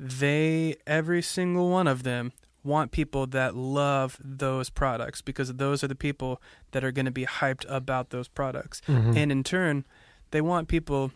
they 0.00 0.76
every 0.86 1.20
single 1.20 1.68
one 1.68 1.86
of 1.86 2.04
them 2.04 2.32
want 2.62 2.90
people 2.92 3.26
that 3.26 3.54
love 3.56 4.18
those 4.22 4.68
products 4.70 5.22
because 5.22 5.54
those 5.54 5.82
are 5.82 5.88
the 5.88 5.94
people 5.94 6.40
that 6.72 6.84
are 6.84 6.92
going 6.92 7.06
to 7.06 7.10
be 7.10 7.24
hyped 7.24 7.64
about 7.68 8.10
those 8.10 8.28
products 8.28 8.82
mm-hmm. 8.86 9.16
and 9.16 9.32
in 9.32 9.42
turn 9.42 9.84
they 10.30 10.40
want 10.40 10.68
people 10.68 11.10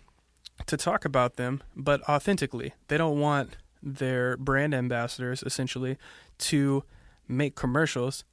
to 0.66 0.76
talk 0.76 1.04
about 1.04 1.36
them 1.36 1.62
but 1.76 2.00
authentically 2.08 2.72
they 2.88 2.96
don't 2.96 3.18
want 3.20 3.56
their 3.82 4.36
brand 4.38 4.74
ambassadors 4.74 5.42
essentially 5.42 5.98
to 6.38 6.82
make 7.28 7.54
commercials 7.54 8.24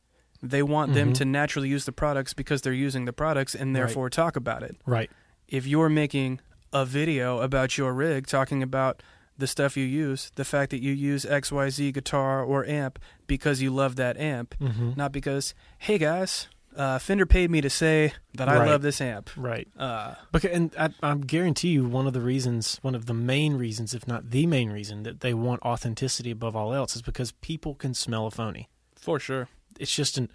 they 0.44 0.64
want 0.64 0.94
them 0.94 1.10
Mhm. 1.12 1.18
to 1.18 1.26
naturally 1.26 1.70
use 1.70 1.86
the 1.86 1.92
products 1.92 2.34
because 2.34 2.62
they're 2.62 2.74
using 2.74 3.06
the 3.06 3.14
products 3.14 3.54
and 3.54 3.74
Right. 3.74 3.80
therefore 3.82 4.10
talk 4.10 4.36
about 4.36 4.64
it 4.64 4.76
right 4.86 5.12
if 5.50 5.68
you're 5.68 5.90
making 5.90 6.40
a 6.72 6.86
video 6.86 7.40
about 7.42 7.78
your 7.78 7.94
rig 7.94 8.26
talking 8.28 8.64
about 8.64 9.04
the 9.42 9.48
stuff 9.48 9.76
you 9.76 9.84
use, 9.84 10.32
the 10.36 10.46
fact 10.46 10.70
that 10.72 10.82
you 10.82 10.94
use 10.94 11.26
XYZ 11.26 11.94
guitar 11.94 12.42
or 12.44 12.66
amp 12.66 12.98
because 13.28 13.62
you 13.62 13.70
love 13.72 13.98
that 13.98 14.16
amp, 14.18 14.56
mm-hmm. 14.60 14.92
not 14.96 15.12
because, 15.12 15.54
hey 15.80 15.98
guys, 15.98 16.48
uh, 16.78 16.98
Fender 17.00 17.26
paid 17.26 17.52
me 17.52 17.60
to 17.60 17.70
say 17.70 18.14
that 18.36 18.48
I 18.48 18.58
Right. 18.60 18.70
love 18.70 18.82
this 18.82 19.02
amp. 19.02 19.30
right 19.36 19.68
Uh, 19.78 20.14
Because, 20.32 20.52
and 20.52 20.72
I, 20.80 20.90
I 21.04 21.16
guarantee 21.16 21.70
you, 21.70 21.84
one 21.86 22.08
of 22.08 22.14
the 22.14 22.22
reasons, 22.22 22.80
one 22.82 22.96
of 22.96 23.08
the 23.08 23.14
main 23.14 23.56
reasons, 23.58 23.94
if 23.94 24.08
not 24.08 24.30
the 24.32 24.46
main 24.48 24.70
reason, 24.72 25.04
that 25.04 25.20
they 25.20 25.34
want 25.34 25.62
authenticity 25.64 26.32
above 26.32 26.56
all 26.56 26.74
else 26.74 26.96
is 26.96 27.02
because 27.02 27.34
people 27.42 27.76
can 27.76 27.94
smell 27.94 28.26
a 28.28 28.32
phony. 28.32 28.70
for 28.96 29.20
sure. 29.20 29.50
It's 29.80 29.94
just 29.94 30.18
an 30.18 30.30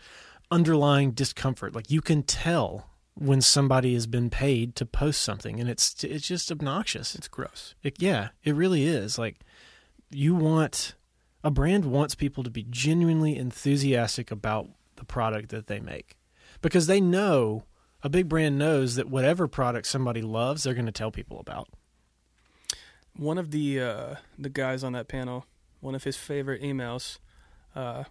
underlying 0.51 1.13
discomfort. 1.13 1.75
Like 1.75 1.91
you 1.91 2.01
can 2.03 2.23
tell 2.23 2.87
when 3.19 3.41
somebody 3.41 3.95
has 3.95 4.07
been 4.07 4.29
paid 4.29 4.77
to 4.77 4.85
post 4.85 5.23
something, 5.23 5.59
and 5.59 5.71
it's 5.71 6.05
it's 6.05 6.27
just 6.27 6.53
obnoxious. 6.53 7.15
It's 7.15 7.29
gross. 7.29 7.75
It, 7.83 8.01
yeah, 8.01 8.29
it 8.45 8.55
really 8.55 8.87
is. 8.87 9.19
Like 9.19 9.39
you 10.11 10.35
want 10.35 10.95
a 11.43 11.51
brand 11.51 11.87
wants 11.87 12.15
people 12.15 12.45
to 12.45 12.51
be 12.51 12.67
genuinely 12.69 13.37
enthusiastic 13.37 14.31
about 14.31 14.69
the 14.97 15.05
product 15.05 15.49
that 15.51 15.67
they 15.67 15.81
make 15.81 16.17
because 16.61 16.87
they 16.87 17.01
know 17.01 17.65
a 18.03 18.09
big 18.09 18.29
brand 18.29 18.59
knows 18.59 18.97
that 18.97 19.09
whatever 19.09 19.49
product 19.49 19.87
somebody 19.87 20.23
loves, 20.23 20.63
they're 20.63 20.75
going 20.75 20.87
to 20.87 20.93
tell 20.93 21.11
people 21.11 21.41
about. 21.41 21.69
One 23.17 23.39
of 23.39 23.51
the 23.51 23.81
uh, 23.81 24.15
the 24.39 24.51
guys 24.51 24.85
on 24.85 24.93
that 24.93 25.09
panel, 25.09 25.47
one 25.81 25.95
of 25.95 26.05
his 26.05 26.19
favorite 26.19 26.61
emails, 26.61 27.19
uh, 27.75 28.05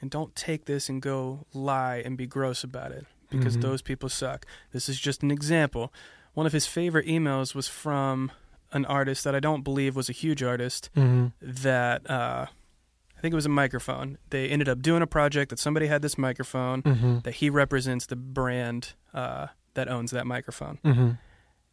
and 0.00 0.08
don't 0.08 0.36
take 0.36 0.66
this 0.66 0.88
and 0.88 1.02
go 1.02 1.46
lie 1.52 2.00
and 2.04 2.16
be 2.16 2.28
gross 2.28 2.62
about 2.62 2.92
it 2.92 3.06
because 3.30 3.56
Mhm. 3.56 3.62
those 3.62 3.82
people 3.82 4.08
suck. 4.08 4.44
This 4.72 4.88
is 4.88 4.98
just 5.00 5.22
an 5.22 5.30
example. 5.30 5.92
One 6.34 6.46
of 6.46 6.52
his 6.52 6.66
favorite 6.66 7.06
emails 7.06 7.54
was 7.54 7.68
from 7.68 8.30
an 8.72 8.84
artist 8.84 9.24
that 9.24 9.34
I 9.34 9.40
don't 9.40 9.62
believe 9.64 9.96
was 9.96 10.08
a 10.08 10.12
huge 10.12 10.42
artist 10.42 10.90
Mm-hmm. 10.94 11.26
that 11.40 12.08
uh, 12.10 12.46
I 13.16 13.20
think 13.20 13.32
it 13.32 13.36
was 13.36 13.46
a 13.46 13.50
microphone. 13.50 14.16
They 14.30 14.48
ended 14.48 14.68
up 14.68 14.80
doing 14.80 15.02
a 15.02 15.06
project 15.06 15.50
that 15.50 15.58
somebody 15.58 15.86
had 15.88 16.02
this 16.02 16.16
microphone 16.16 16.82
Mm-hmm. 16.82 17.18
that 17.20 17.34
he 17.36 17.50
represents 17.50 18.06
the 18.06 18.16
brand 18.16 18.92
uh, 19.12 19.48
that 19.74 19.88
owns 19.88 20.10
that 20.12 20.26
microphone. 20.26 20.78
Mm-hmm. 20.84 21.10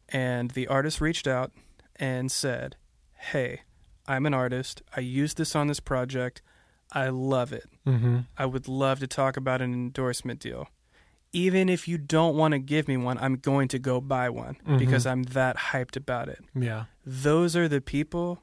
And 0.10 0.52
the 0.52 0.68
artist 0.68 1.02
reached 1.02 1.28
out 1.28 1.52
and 1.98 2.32
said, 2.32 2.76
Hey, 3.14 3.62
I'm 4.08 4.26
an 4.26 4.34
artist. 4.34 4.82
I 4.96 5.02
used 5.02 5.38
this 5.38 5.56
on 5.56 5.68
this 5.68 5.80
project. 5.80 6.42
I 6.92 7.10
love 7.10 7.52
it. 7.52 7.66
Mm-hmm. 7.86 8.20
I 8.38 8.46
would 8.46 8.68
love 8.68 9.00
to 9.00 9.08
talk 9.08 9.36
about 9.38 9.62
an 9.62 9.74
endorsement 9.74 10.40
deal. 10.40 10.68
Even 11.34 11.70
if 11.70 11.88
you 11.88 11.98
don't 11.98 12.36
want 12.36 12.54
to 12.54 12.60
give 12.60 12.88
me 12.88 12.98
one, 12.98 13.18
I'm 13.20 13.36
going 13.36 13.68
to 13.70 13.80
go 13.80 14.00
buy 14.02 14.30
one 14.30 14.58
Mhm. 14.66 14.80
because 14.80 15.06
I'm 15.06 15.24
that 15.24 15.58
hyped 15.58 15.96
about 15.98 16.30
it. 16.30 16.40
Yeah. 16.56 16.86
Those 17.06 17.56
are 17.56 17.68
the 17.68 17.82
people 17.82 18.42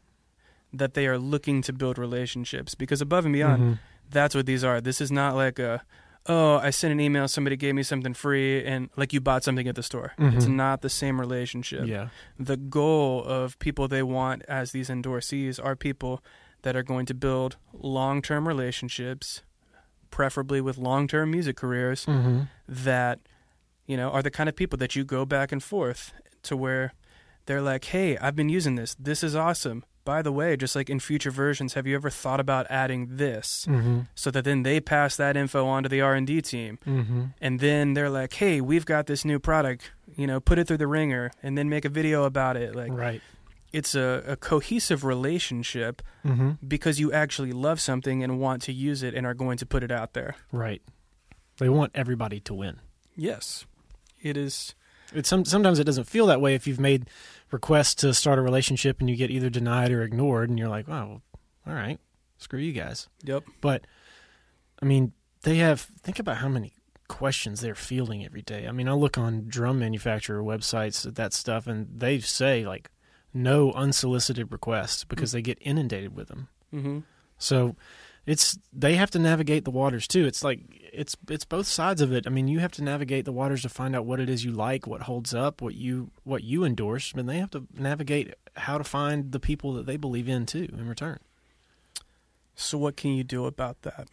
that 0.72 0.94
they 0.94 1.06
are 1.06 1.18
looking 1.18 1.62
to 1.62 1.72
build 1.72 1.98
relationships 1.98 2.74
because 2.74 3.00
above 3.00 3.24
and 3.24 3.32
beyond, 3.32 3.62
Mhm. 3.62 3.78
that's 4.10 4.34
what 4.34 4.46
these 4.46 4.62
are. 4.64 4.80
This 4.80 5.00
is 5.00 5.10
not 5.10 5.34
like 5.34 5.58
a, 5.58 5.82
oh, 6.26 6.56
I 6.58 6.70
sent 6.70 6.92
an 6.92 7.00
email, 7.00 7.26
somebody 7.28 7.56
gave 7.56 7.74
me 7.74 7.82
something 7.82 8.12
free, 8.14 8.64
and 8.64 8.90
like 8.96 9.12
you 9.12 9.20
bought 9.20 9.44
something 9.44 9.66
at 9.68 9.76
the 9.76 9.82
store. 9.82 10.12
It's 10.18 10.46
Mhm. 10.46 10.54
not 10.56 10.82
the 10.82 10.88
same 10.90 11.18
relationship. 11.20 11.86
Yeah. 11.86 12.08
The 12.38 12.56
goal 12.56 13.22
of 13.24 13.58
people 13.60 13.88
they 13.88 14.02
want 14.02 14.42
as 14.48 14.72
these 14.72 14.88
endorsees 14.90 15.58
are 15.62 15.74
people 15.76 16.22
that 16.62 16.74
are 16.76 16.82
going 16.82 17.06
to 17.06 17.14
build 17.14 17.56
long 17.72 18.20
term 18.22 18.46
relationships, 18.48 19.42
preferably 20.14 20.60
with 20.60 20.78
long 20.78 21.08
term 21.08 21.30
music 21.32 21.56
careers, 21.56 22.06
Mm-hmm. 22.06 22.42
that, 22.68 23.18
you 23.86 23.96
know, 23.96 24.08
are 24.10 24.22
the 24.22 24.30
kind 24.30 24.48
of 24.48 24.54
people 24.56 24.78
that 24.78 24.94
you 24.96 25.04
go 25.04 25.24
back 25.26 25.52
and 25.52 25.62
forth 25.62 26.12
to 26.44 26.56
where 26.56 26.92
they're 27.46 27.60
like, 27.72 27.84
hey, 27.86 28.16
I've 28.18 28.36
been 28.36 28.48
using 28.48 28.76
this. 28.76 28.94
This 28.94 29.22
is 29.24 29.34
awesome. 29.34 29.84
By 30.04 30.20
the 30.22 30.32
way, 30.32 30.56
just 30.56 30.76
like 30.76 30.88
in 30.90 31.00
future 31.00 31.30
versions, 31.30 31.74
have 31.74 31.86
you 31.86 31.94
ever 31.96 32.10
thought 32.10 32.38
about 32.38 32.66
adding 32.70 33.16
this? 33.16 33.66
Mm-hmm. 33.68 34.00
So 34.14 34.30
that 34.30 34.44
then 34.44 34.62
they 34.62 34.78
pass 34.78 35.16
that 35.16 35.34
info 35.36 35.66
on 35.66 35.82
to 35.82 35.88
the 35.88 36.00
R 36.02 36.14
and 36.14 36.26
D 36.26 36.40
team, 36.42 36.78
Mm-hmm. 36.86 37.22
and 37.40 37.58
then 37.60 37.94
they're 37.94 38.10
like, 38.10 38.34
"Hey, 38.34 38.60
we've 38.60 38.84
got 38.84 39.06
this 39.06 39.24
new 39.24 39.38
product. 39.38 39.90
You 40.16 40.26
know, 40.26 40.40
put 40.40 40.58
it 40.58 40.66
through 40.68 40.76
the 40.84 40.86
ringer, 40.86 41.30
and 41.42 41.56
then 41.56 41.68
make 41.70 41.84
a 41.86 41.88
video 41.88 42.24
about 42.24 42.56
it." 42.56 42.74
Like 42.76 42.92
Right. 42.92 43.22
It's 43.74 43.94
a, 43.94 44.22
a 44.26 44.36
cohesive 44.36 45.04
relationship 45.04 46.00
Mm-hmm. 46.24 46.52
because 46.66 46.98
you 46.98 47.12
actually 47.12 47.52
love 47.52 47.80
something 47.80 48.22
and 48.24 48.38
want 48.40 48.62
to 48.62 48.72
use 48.72 49.02
it 49.02 49.12
and 49.14 49.26
are 49.26 49.34
going 49.34 49.58
to 49.58 49.66
put 49.66 49.82
it 49.82 49.90
out 49.90 50.14
there. 50.14 50.36
Right. 50.52 50.80
They 51.58 51.68
want 51.68 51.92
everybody 51.94 52.40
to 52.40 52.54
win. 52.54 52.76
Yes, 53.14 53.66
it 54.22 54.36
is. 54.38 54.74
It's 55.12 55.28
some 55.28 55.44
sometimes 55.44 55.78
it 55.78 55.84
doesn't 55.84 56.04
feel 56.08 56.26
that 56.26 56.40
way 56.40 56.54
if 56.54 56.66
you've 56.66 56.80
made 56.80 57.10
requests 57.50 57.94
to 57.96 58.14
start 58.14 58.38
a 58.38 58.42
relationship 58.42 59.00
and 59.00 59.10
you 59.10 59.16
get 59.16 59.30
either 59.30 59.50
denied 59.50 59.92
or 59.92 60.02
ignored, 60.02 60.48
and 60.48 60.58
you're 60.58 60.68
like, 60.70 60.88
"Oh, 60.88 61.20
all 61.66 61.74
right, 61.74 61.98
screw 62.38 62.58
you 62.58 62.72
guys." 62.72 63.08
Yep. 63.22 63.44
But 63.60 63.86
I 64.82 64.86
mean, 64.86 65.12
they 65.42 65.56
have 65.56 65.82
think 66.02 66.18
about 66.18 66.38
how 66.38 66.48
many 66.48 66.72
questions 67.06 67.60
they're 67.60 67.74
fielding 67.74 68.24
every 68.24 68.42
day. 68.42 68.66
I 68.66 68.72
mean, 68.72 68.88
I 68.88 68.92
look 68.94 69.18
on 69.18 69.44
drum 69.46 69.78
manufacturer 69.78 70.42
websites 70.42 71.06
at 71.06 71.14
that 71.16 71.34
stuff, 71.34 71.66
and 71.66 71.86
they 71.94 72.18
say 72.20 72.64
like 72.66 72.90
no 73.34 73.72
unsolicited 73.72 74.50
requests 74.52 75.04
because 75.04 75.32
they 75.32 75.42
get 75.42 75.58
inundated 75.60 76.14
with 76.16 76.28
them. 76.28 76.48
Mm-hmm. 76.72 77.00
So 77.36 77.76
it's 78.26 78.58
they 78.72 78.94
have 78.94 79.10
to 79.10 79.18
navigate 79.18 79.64
the 79.64 79.70
waters 79.70 80.06
too. 80.08 80.24
It's 80.24 80.42
like 80.44 80.60
it's 80.92 81.16
it's 81.28 81.44
both 81.44 81.66
sides 81.66 82.00
of 82.00 82.12
it. 82.12 82.26
I 82.26 82.30
mean, 82.30 82.48
you 82.48 82.60
have 82.60 82.72
to 82.72 82.82
navigate 82.84 83.24
the 83.26 83.32
waters 83.32 83.62
to 83.62 83.68
find 83.68 83.94
out 83.94 84.06
what 84.06 84.20
it 84.20 84.30
is 84.30 84.44
you 84.44 84.52
like, 84.52 84.86
what 84.86 85.02
holds 85.02 85.34
up, 85.34 85.60
what 85.60 85.74
you 85.74 86.10
what 86.22 86.42
you 86.44 86.64
endorse, 86.64 87.12
but 87.12 87.26
they 87.26 87.38
have 87.38 87.50
to 87.50 87.66
navigate 87.76 88.32
how 88.56 88.78
to 88.78 88.84
find 88.84 89.32
the 89.32 89.40
people 89.40 89.72
that 89.74 89.84
they 89.84 89.96
believe 89.96 90.28
in 90.28 90.46
too 90.46 90.68
in 90.72 90.88
return. 90.88 91.18
So 92.54 92.78
what 92.78 92.96
can 92.96 93.10
you 93.10 93.24
do 93.24 93.46
about 93.46 93.82
that? 93.82 94.06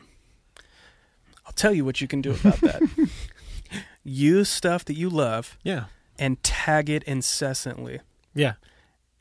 I'll 1.45 1.53
tell 1.53 1.73
you 1.73 1.85
what 1.85 2.01
you 2.01 2.07
can 2.07 2.21
do 2.21 2.31
about 2.31 2.59
that. 2.61 2.81
Use 4.03 4.49
stuff 4.49 4.83
that 4.85 4.95
you 4.95 5.09
love 5.09 5.57
Yeah. 5.63 5.85
and 6.17 6.41
tag 6.43 6.89
it 6.89 7.03
incessantly. 7.03 7.99
Yeah. 8.33 8.53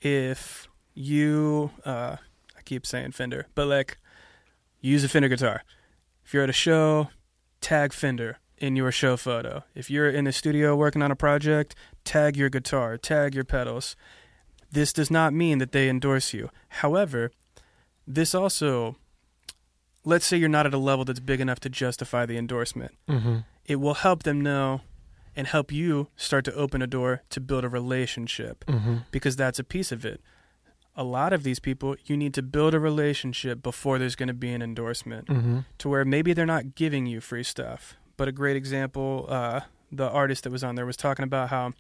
If 0.01 0.69
you, 0.95 1.71
uh, 1.85 2.17
I 2.57 2.63
keep 2.65 2.87
saying 2.87 3.13
Fender, 3.13 3.47
but 3.55 3.67
like, 3.67 3.99
use 4.81 5.05
a 5.05 5.09
Fender 5.09 5.29
guitar. 5.29 5.63
If 6.25 6.33
you're 6.35 6.43
at 6.45 6.51
a 6.51 6.55
show, 6.55 7.11
tag 7.61 7.93
Fender 7.93 8.39
in 8.59 8.77
your 8.77 8.93
show 8.93 9.17
photo. 9.17 9.65
If 9.75 9.91
you're 9.91 10.09
in 10.11 10.25
the 10.25 10.33
studio 10.33 10.77
working 10.77 11.03
on 11.03 11.11
a 11.11 11.17
project, 11.17 11.75
tag 12.05 12.37
your 12.37 12.51
guitar, 12.51 12.97
tag 12.99 13.35
your 13.35 13.45
pedals. 13.45 13.97
This 14.71 14.93
does 14.93 15.11
not 15.11 15.33
mean 15.35 15.59
that 15.59 15.73
they 15.73 15.89
endorse 15.89 16.33
you. 16.33 16.51
However, 16.69 17.33
this 18.07 18.35
also, 18.35 18.97
let's 20.05 20.25
say 20.27 20.37
you're 20.37 20.49
not 20.49 20.67
at 20.67 20.75
a 20.75 20.79
level 20.79 21.05
that's 21.05 21.21
big 21.21 21.41
enough 21.41 21.61
to 21.61 21.69
justify 21.69 22.25
the 22.27 22.37
endorsement 22.39 22.93
Mm-hmm. 23.09 23.39
it 23.67 23.77
will 23.77 23.95
help 23.95 24.23
them 24.23 24.41
know 24.41 24.81
and 25.37 25.47
help 25.47 25.71
you 25.73 26.09
start 26.17 26.45
to 26.45 26.55
open 26.55 26.83
a 26.83 26.87
door 26.87 27.23
to 27.31 27.41
build 27.41 27.65
a 27.65 27.69
relationship 27.69 28.65
Mm-hmm. 28.67 28.97
because 29.11 29.37
that's 29.37 29.59
a 29.59 29.65
piece 29.65 29.93
of 29.93 30.05
it. 30.05 30.21
A 30.97 31.05
lot 31.05 31.33
of 31.33 31.45
these 31.45 31.61
people, 31.61 31.97
you 32.05 32.17
need 32.17 32.35
to 32.35 32.43
build 32.43 32.75
a 32.75 32.81
relationship 32.81 33.63
before 33.63 33.99
there's 33.99 34.17
going 34.17 34.27
to 34.29 34.35
be 34.35 34.53
an 34.53 34.61
endorsement 34.63 35.27
Mm-hmm. 35.29 35.59
to 35.79 35.89
where 35.89 36.05
maybe 36.05 36.33
they're 36.33 36.47
not 36.47 36.75
giving 36.75 37.07
you 37.07 37.21
free 37.21 37.45
stuff. 37.45 37.95
But 38.17 38.29
a 38.29 38.33
great 38.33 38.57
example, 38.57 39.27
uh, 39.29 39.61
the 39.91 40.09
artist 40.11 40.45
that 40.45 40.51
was 40.53 40.63
on 40.65 40.75
there 40.75 40.87
was 40.87 40.97
talking 40.97 41.23
about 41.25 41.49
how 41.49 41.73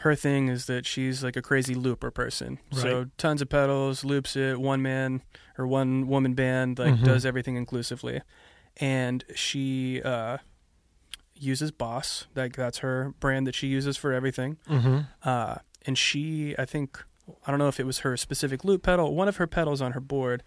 her 0.00 0.14
thing 0.14 0.48
is 0.48 0.66
that 0.66 0.86
she's 0.86 1.24
like 1.24 1.36
a 1.36 1.42
crazy 1.42 1.74
looper 1.74 2.10
person. 2.10 2.58
So 2.72 3.06
tons 3.18 3.40
of 3.42 3.48
pedals, 3.48 4.04
loops 4.04 4.36
it, 4.36 4.60
one 4.60 4.80
man 4.82 5.22
or 5.58 5.66
one 5.66 6.06
woman 6.06 6.34
band, 6.34 6.78
like 6.78 6.94
Mhm. 6.94 7.04
does 7.04 7.24
everything 7.26 7.56
inclusively. 7.56 8.20
And 8.78 9.24
she 9.34 10.02
uh, 10.02 10.38
uses 11.38 11.70
Boss, 11.70 12.26
like 12.34 12.56
that's 12.56 12.78
her 12.78 13.14
brand 13.20 13.46
that 13.46 13.54
she 13.54 13.66
uses 13.66 13.96
for 13.96 14.12
everything. 14.12 14.56
Mm-hmm. 14.68 15.00
Uh, 15.22 15.56
and 15.86 15.96
she, 15.96 16.54
I 16.58 16.64
think, 16.64 17.02
I 17.46 17.50
don't 17.50 17.58
know 17.58 17.68
if 17.68 17.80
it 17.80 17.86
was 17.86 18.00
her 18.00 18.16
specific 18.16 18.64
loop 18.64 18.82
pedal. 18.82 19.14
One 19.14 19.28
of 19.28 19.36
her 19.36 19.46
pedals 19.46 19.80
on 19.80 19.92
her 19.92 20.00
board 20.00 20.42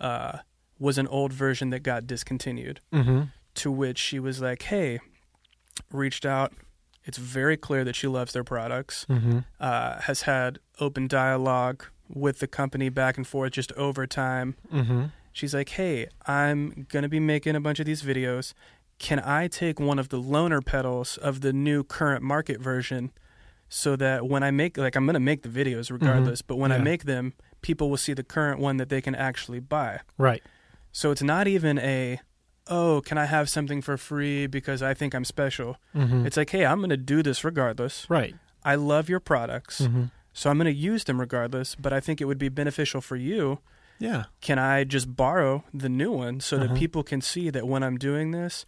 uh, 0.00 0.38
was 0.78 0.98
an 0.98 1.06
old 1.08 1.32
version 1.32 1.70
that 1.70 1.80
got 1.80 2.06
discontinued. 2.06 2.80
Mm-hmm. 2.92 3.22
To 3.56 3.70
which 3.70 3.98
she 3.98 4.18
was 4.18 4.40
like, 4.40 4.62
"Hey," 4.62 4.98
reached 5.90 6.24
out. 6.24 6.54
It's 7.04 7.18
very 7.18 7.58
clear 7.58 7.84
that 7.84 7.94
she 7.94 8.06
loves 8.06 8.32
their 8.32 8.44
products. 8.44 9.04
Mm-hmm. 9.10 9.40
Uh, 9.60 10.00
has 10.00 10.22
had 10.22 10.58
open 10.80 11.06
dialogue 11.06 11.84
with 12.08 12.38
the 12.38 12.46
company 12.46 12.88
back 12.88 13.18
and 13.18 13.26
forth 13.26 13.52
just 13.52 13.72
over 13.72 14.06
time. 14.06 14.56
Mm-hmm. 14.72 15.04
She's 15.32 15.52
like, 15.52 15.68
"Hey, 15.68 16.08
I'm 16.26 16.86
gonna 16.90 17.10
be 17.10 17.20
making 17.20 17.56
a 17.56 17.60
bunch 17.60 17.78
of 17.78 17.84
these 17.84 18.02
videos. 18.02 18.54
Can 19.06 19.18
I 19.18 19.48
take 19.48 19.80
one 19.80 19.98
of 19.98 20.08
the 20.10 20.20
loaner 20.22 20.64
pedals 20.64 21.16
of 21.18 21.40
the 21.40 21.52
new 21.52 21.82
current 21.82 22.22
market 22.22 22.60
version, 22.60 23.10
so 23.68 23.96
that 23.96 24.18
when 24.32 24.42
I 24.42 24.50
make 24.52 24.78
like 24.78 24.94
I'm 24.96 25.06
gonna 25.06 25.18
make 25.32 25.42
the 25.42 25.48
videos 25.48 25.90
regardless, 25.90 26.40
but 26.40 26.56
when 26.56 26.70
I 26.70 26.76
Mm-hmm. 26.76 26.84
Make 26.92 27.02
them, 27.04 27.32
people 27.62 27.86
will 27.90 27.96
see 28.06 28.14
the 28.14 28.22
current 28.22 28.58
one 28.60 28.76
that 28.76 28.88
they 28.90 29.00
can 29.00 29.14
actually 29.16 29.60
buy. 29.60 30.00
Right. 30.18 30.42
So 30.92 31.10
it's 31.10 31.22
not 31.22 31.48
even 31.48 31.78
a, 31.78 32.20
oh, 32.68 33.00
can 33.04 33.18
I 33.18 33.24
have 33.26 33.48
something 33.48 33.80
for 33.82 33.96
free 33.96 34.46
because 34.46 34.82
I 34.82 34.94
think 34.94 35.14
I'm 35.14 35.24
special. 35.24 35.78
Mm-hmm. 35.96 36.26
It's 36.26 36.36
like, 36.36 36.50
hey, 36.50 36.64
I'm 36.64 36.80
gonna 36.80 36.96
do 36.96 37.22
this 37.22 37.42
regardless. 37.44 38.06
right. 38.08 38.34
I 38.64 38.76
love 38.76 39.08
your 39.08 39.18
products, 39.20 39.80
Mm-hmm. 39.80 40.04
so 40.32 40.48
I'm 40.50 40.58
gonna 40.58 40.70
use 40.92 41.02
them 41.04 41.18
regardless. 41.18 41.74
But 41.74 41.92
I 41.92 41.98
think 42.00 42.20
it 42.20 42.26
would 42.26 42.38
be 42.38 42.48
beneficial 42.50 43.00
for 43.00 43.16
you 43.16 43.58
Yeah. 43.98 44.24
can 44.40 44.58
I 44.60 44.84
just 44.84 45.16
borrow 45.16 45.64
the 45.74 45.88
new 45.88 46.12
one 46.12 46.38
so 46.40 46.56
Uh-huh. 46.56 46.66
that 46.68 46.76
people 46.78 47.02
can 47.02 47.20
see 47.20 47.50
that 47.50 47.66
when 47.66 47.82
I'm 47.82 47.98
doing 47.98 48.30
this, 48.30 48.64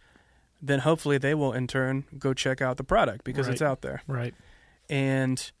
then 0.61 0.79
hopefully 0.79 1.17
they 1.17 1.33
will 1.33 1.53
in 1.53 1.67
turn 1.67 2.05
go 2.17 2.33
check 2.33 2.61
out 2.61 2.77
the 2.77 2.83
product 2.83 3.23
because 3.23 3.47
it's 3.47 3.61
out 3.61 3.81
there. 3.81 4.01
Right. 4.07 4.33
And 4.89 5.51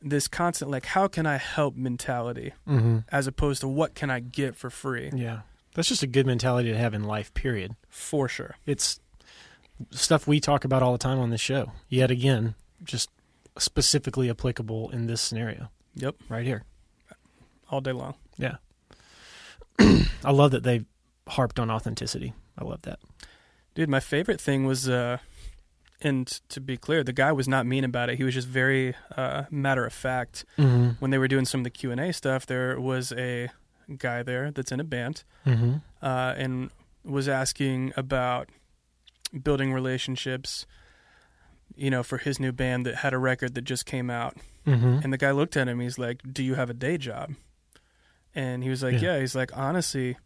this 0.00 0.26
constant 0.28 0.70
like 0.70 0.86
how 0.86 1.06
can 1.08 1.26
I 1.26 1.36
help 1.36 1.76
mentality 1.76 2.52
Mm-hmm. 2.68 2.98
as 3.10 3.26
opposed 3.26 3.60
to 3.62 3.68
what 3.68 3.94
can 3.94 4.10
I 4.10 4.20
get 4.20 4.56
for 4.56 4.70
free? 4.70 5.10
Yeah. 5.14 5.40
That's 5.74 5.88
just 5.88 6.02
a 6.02 6.06
good 6.06 6.26
mentality 6.26 6.70
to 6.70 6.76
have 6.78 6.92
in 6.94 7.04
life. 7.04 7.32
Period. 7.34 7.76
For 7.88 8.28
sure. 8.28 8.56
It's 8.66 9.00
stuff 9.90 10.26
we 10.26 10.38
talk 10.38 10.64
about 10.64 10.82
all 10.82 10.92
the 10.92 10.98
time 10.98 11.18
on 11.18 11.30
this 11.30 11.40
show. 11.40 11.72
Yet 11.88 12.10
again, 12.10 12.54
just 12.84 13.08
specifically 13.58 14.28
applicable 14.30 14.90
in 14.90 15.06
this 15.06 15.20
scenario 15.20 15.70
Yep. 15.94 16.16
right 16.28 16.44
here. 16.44 16.64
All 17.70 17.80
day 17.80 17.92
long. 17.92 18.14
Yeah. 18.36 18.56
I 19.78 20.30
love 20.30 20.50
that 20.50 20.62
they 20.62 20.84
harped 21.28 21.58
on 21.58 21.70
authenticity. 21.70 22.34
I 22.58 22.64
love 22.64 22.82
that. 22.82 22.98
Dude, 23.74 23.88
my 23.88 24.00
favorite 24.00 24.40
thing 24.40 24.64
was 24.66 24.88
uh 24.88 25.18
and 26.04 26.26
to 26.48 26.60
be 26.60 26.76
clear, 26.76 27.04
the 27.04 27.12
guy 27.12 27.30
was 27.32 27.46
not 27.46 27.64
mean 27.64 27.84
about 27.84 28.10
it. 28.10 28.16
He 28.16 28.24
was 28.24 28.34
just 28.34 28.48
very 28.48 28.94
uh 29.16 29.44
matter 29.50 29.84
of 29.86 29.92
fact. 29.92 30.44
Mm-hmm. 30.58 30.90
When 30.98 31.10
they 31.10 31.18
were 31.18 31.28
doing 31.28 31.44
some 31.44 31.60
of 31.60 31.64
the 31.64 31.70
Q&A 31.70 32.12
stuff, 32.12 32.44
there 32.46 32.78
was 32.80 33.12
a 33.12 33.50
guy 33.98 34.22
there 34.22 34.50
that's 34.50 34.72
in 34.72 34.80
a 34.80 34.84
band 34.84 35.24
Mm-hmm. 35.46 35.74
uh, 36.00 36.34
and 36.36 36.70
was 37.04 37.28
asking 37.28 37.92
about 37.96 38.48
building 39.42 39.72
relationships, 39.72 40.66
you 41.74 41.90
know, 41.90 42.02
for 42.04 42.18
his 42.18 42.38
new 42.38 42.52
band 42.52 42.86
that 42.86 42.96
had 42.96 43.12
a 43.12 43.18
record 43.18 43.54
that 43.54 43.62
just 43.62 43.86
came 43.86 44.08
out. 44.08 44.36
Mm-hmm. 44.66 45.00
And 45.02 45.12
the 45.12 45.18
guy 45.18 45.32
looked 45.32 45.56
at 45.56 45.66
him. 45.68 45.80
He's 45.80 45.98
like, 45.98 46.20
"Do 46.32 46.44
you 46.44 46.54
have 46.54 46.70
a 46.70 46.74
day 46.74 46.96
job?" 46.98 47.34
And 48.34 48.62
he 48.62 48.70
was 48.70 48.82
like, 48.84 48.94
Yeah. 48.94 49.14
"Yeah." 49.14 49.20
He's 49.20 49.34
like, 49.34 49.50
"Honestly, 49.56 50.16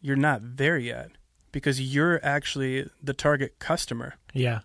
you're 0.00 0.16
not 0.16 0.56
there 0.56 0.78
yet 0.78 1.10
because 1.52 1.80
you're 1.80 2.20
actually 2.24 2.88
the 3.02 3.14
target 3.14 3.58
customer. 3.58 4.14
Yeah. 4.32 4.60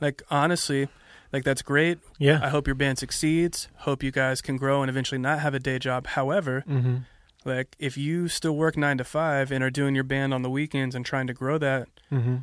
Like 0.00 0.22
honestly." 0.30 0.88
Like 1.32 1.42
that's 1.42 1.60
great. 1.60 1.98
Yeah. 2.18 2.38
I 2.42 2.48
hope 2.50 2.68
your 2.68 2.76
band 2.76 2.98
succeeds. 2.98 3.68
Hope 3.78 4.02
you 4.04 4.12
guys 4.12 4.40
can 4.40 4.56
grow 4.56 4.80
and 4.82 4.88
eventually 4.88 5.18
not 5.18 5.40
have 5.40 5.54
a 5.54 5.58
day 5.58 5.78
job. 5.78 6.06
However, 6.06 6.62
mm-hmm. 6.66 6.98
like 7.44 7.74
if 7.80 7.98
you 7.98 8.28
still 8.28 8.56
work 8.56 8.76
9 8.76 8.98
to 8.98 9.04
5 9.04 9.50
and 9.50 9.62
are 9.62 9.68
doing 9.68 9.94
your 9.96 10.04
band 10.04 10.32
on 10.32 10.42
the 10.42 10.48
weekends 10.48 10.94
and 10.94 11.04
trying 11.04 11.26
to 11.26 11.34
grow 11.34 11.58
that, 11.58 11.88
Mm-hmm. 12.12 12.36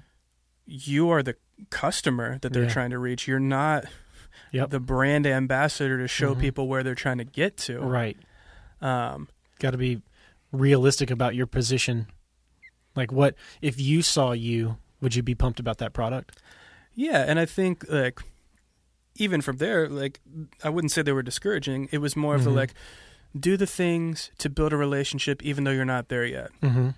you 0.65 1.09
are 1.09 1.23
the 1.23 1.35
customer 1.69 2.37
that 2.41 2.51
they're 2.51 2.63
Yeah. 2.63 2.69
trying 2.69 2.89
to 2.91 2.99
reach. 2.99 3.25
You're 3.27 3.39
not 3.39 3.85
Yep. 4.51 4.69
the 4.71 4.79
brand 4.81 5.25
ambassador 5.25 5.97
to 5.99 6.07
show 6.07 6.35
Mhm. 6.35 6.41
people 6.41 6.67
where 6.67 6.83
they're 6.83 6.93
trying 6.93 7.19
to 7.19 7.23
get 7.23 7.55
to. 7.59 7.79
Right. 7.79 8.17
Um, 8.81 9.29
Got 9.59 9.71
to 9.71 9.77
be 9.77 10.01
realistic 10.51 11.09
about 11.09 11.35
your 11.35 11.47
position. 11.47 12.07
Like, 12.95 13.11
what 13.11 13.35
if 13.61 13.79
you 13.79 14.01
saw 14.01 14.31
you? 14.31 14.77
Would 15.01 15.15
you 15.15 15.23
be 15.23 15.35
pumped 15.35 15.59
about 15.59 15.77
that 15.79 15.93
product? 15.93 16.39
yeah, 16.95 17.25
and 17.27 17.39
I 17.39 17.45
think 17.45 17.85
like 17.89 18.19
even 19.15 19.41
from 19.41 19.57
there, 19.57 19.89
like 19.89 20.19
I 20.63 20.69
wouldn't 20.69 20.91
say 20.91 21.01
they 21.01 21.11
were 21.11 21.23
discouraging. 21.23 21.89
It 21.91 21.97
was 21.99 22.15
more 22.15 22.35
of 22.35 22.43
the 22.43 22.51
Mhm. 22.51 22.55
like 22.55 22.73
do 23.37 23.57
the 23.57 23.65
things 23.67 24.29
to 24.37 24.49
build 24.49 24.73
a 24.73 24.77
relationship 24.77 25.41
even 25.43 25.63
though 25.63 25.71
you're 25.71 25.85
not 25.85 26.09
there 26.09 26.25
yet. 26.25 26.51
Mm-hmm. 26.61 26.89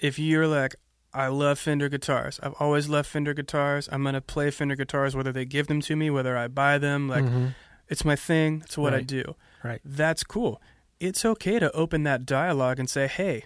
If 0.00 0.18
you're 0.18 0.46
like 0.46 0.74
I 1.14 1.28
love 1.28 1.58
Fender 1.58 1.88
guitars. 1.88 2.38
I've 2.42 2.52
always 2.60 2.88
loved 2.88 3.08
Fender 3.08 3.32
guitars. 3.34 3.88
I'm 3.90 4.04
gonna 4.04 4.20
play 4.20 4.50
Fender 4.50 4.76
guitars 4.76 5.16
whether 5.16 5.32
they 5.32 5.44
give 5.44 5.66
them 5.68 5.80
to 5.82 5.96
me, 5.96 6.10
whether 6.10 6.36
I 6.36 6.48
buy 6.48 6.76
them. 6.78 7.08
Like 7.08 7.24
mm-hmm. 7.24 7.46
it's 7.88 8.04
my 8.04 8.16
thing. 8.16 8.62
It's 8.64 8.76
what 8.76 8.94
I 8.94 9.00
do. 9.02 9.34
Right. 9.64 9.80
That's 9.84 10.22
cool. 10.24 10.60
It's 11.00 11.24
okay 11.24 11.58
to 11.58 11.70
open 11.72 12.02
that 12.02 12.26
dialogue 12.26 12.78
and 12.78 12.90
say, 12.90 13.06
"Hey, 13.06 13.44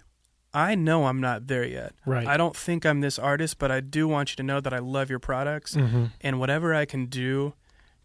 I 0.54 0.74
know 0.74 1.06
I'm 1.06 1.20
not 1.20 1.46
there 1.46 1.64
yet. 1.64 1.92
right. 2.04 2.26
I 2.26 2.36
don't 2.36 2.54
think 2.56 2.84
I'm 2.84 3.00
this 3.00 3.18
artist, 3.18 3.58
but 3.58 3.70
I 3.70 3.80
do 3.80 4.06
want 4.06 4.30
you 4.32 4.36
to 4.36 4.42
know 4.42 4.60
that 4.60 4.72
I 4.74 4.78
love 4.78 5.08
your 5.10 5.18
products 5.18 5.74
mm-hmm. 5.74 6.06
and 6.20 6.38
whatever 6.38 6.74
I 6.74 6.84
can 6.84 7.06
do 7.06 7.54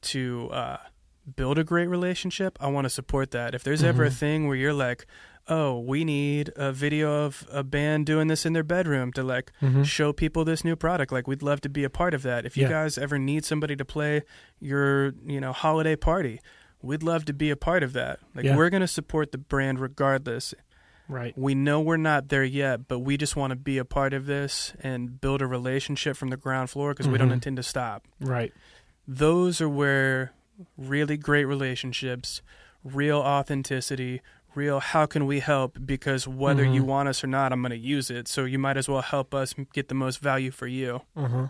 to 0.04 0.50
uh, 0.52 0.78
build 1.36 1.58
a 1.58 1.64
great 1.64 1.88
relationship, 1.88 2.58
I 2.62 2.68
want 2.68 2.86
to 2.86 2.90
support 2.90 3.32
that. 3.32 3.54
If 3.54 3.64
there's 3.64 3.84
ever 3.84 4.04
a 4.06 4.10
Mhm. 4.10 4.14
thing 4.14 4.48
where 4.48 4.56
you're 4.56 4.72
like, 4.74 5.06
"Oh, 5.50 5.80
we 5.80 6.06
need 6.06 6.52
a 6.56 6.72
video 6.72 7.26
of 7.26 7.46
a 7.52 7.64
band 7.64 8.06
doing 8.06 8.28
this 8.28 8.46
in 8.46 8.54
their 8.54 8.64
bedroom 8.64 9.12
to 9.14 9.24
like 9.24 9.52
Mhm. 9.62 9.86
show 9.86 10.14
people 10.14 10.46
this 10.46 10.64
new 10.64 10.76
product," 10.78 11.12
like 11.12 11.28
we'd 11.28 11.44
love 11.44 11.60
to 11.62 11.70
be 11.70 11.84
a 11.84 11.90
part 11.90 12.14
of 12.14 12.22
that. 12.24 12.46
If 12.46 12.56
you 12.56 12.64
Yeah. 12.64 12.70
guys 12.70 12.98
ever 12.98 13.18
need 13.20 13.44
somebody 13.44 13.76
to 13.76 13.84
play 13.86 14.22
your, 14.62 15.14
you 15.26 15.42
know, 15.42 15.52
holiday 15.52 15.96
party, 15.98 16.40
we'd 16.82 17.04
love 17.04 17.26
to 17.26 17.34
be 17.34 17.50
a 17.50 17.56
part 17.58 17.84
of 17.84 17.92
that. 17.94 18.20
Like 18.36 18.46
Yeah. 18.46 18.56
we're 18.56 18.70
going 18.70 18.82
to 18.82 18.88
support 18.88 19.32
the 19.34 19.38
brand 19.38 19.80
regardless. 19.80 20.54
Right. 21.10 21.38
We 21.38 21.56
know 21.56 21.80
we're 21.80 21.98
not 21.98 22.30
there 22.30 22.44
yet, 22.44 22.88
but 22.88 23.00
we 23.00 23.16
just 23.18 23.36
want 23.36 23.52
to 23.52 23.56
be 23.56 23.78
a 23.78 23.86
part 23.86 24.14
of 24.14 24.26
this 24.26 24.74
and 24.82 25.20
build 25.22 25.42
a 25.42 25.48
relationship 25.48 26.18
from 26.18 26.30
the 26.30 26.38
ground 26.38 26.70
floor 26.70 26.94
because 26.94 27.08
we 27.08 27.18
don't 27.18 27.30
Mhm. 27.30 27.34
intend 27.34 27.58
to 27.58 27.64
stop. 27.64 28.06
Right. 28.20 28.54
Those 29.08 29.62
are 29.62 29.70
where 29.70 30.34
really 30.78 31.16
great 31.18 31.46
relationships, 31.46 32.42
real 32.84 33.20
authenticity, 33.20 34.22
real 34.56 34.80
how 34.80 35.06
can 35.06 35.26
we 35.26 35.40
help 35.40 35.78
because 35.86 36.28
whether 36.28 36.64
you 36.66 36.82
Mhm. 36.84 36.88
want 36.88 37.10
us 37.10 37.24
or 37.24 37.28
not, 37.28 37.54
I'm 37.54 37.62
going 37.62 37.70
to 37.72 37.78
use 37.78 38.10
it. 38.10 38.28
So 38.28 38.44
you 38.46 38.58
might 38.60 38.76
as 38.76 38.90
well 38.90 39.02
help 39.04 39.34
us 39.34 39.54
get 39.72 39.88
the 39.88 39.96
most 39.96 40.20
value 40.20 40.52
for 40.52 40.68
you. 40.68 41.02
Huh. 41.16 41.48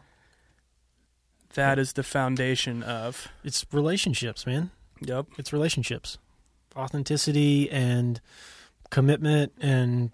That 1.54 1.80
is 1.80 1.94
the 1.94 2.04
foundation 2.04 2.84
of. 2.84 3.30
It's 3.44 3.66
relationships, 3.72 4.46
man. 4.46 4.70
Yep. 5.02 5.28
It's 5.38 5.52
relationships, 5.54 6.18
authenticity 6.76 7.70
and 7.72 8.20
commitment, 8.90 9.54
and 9.60 10.12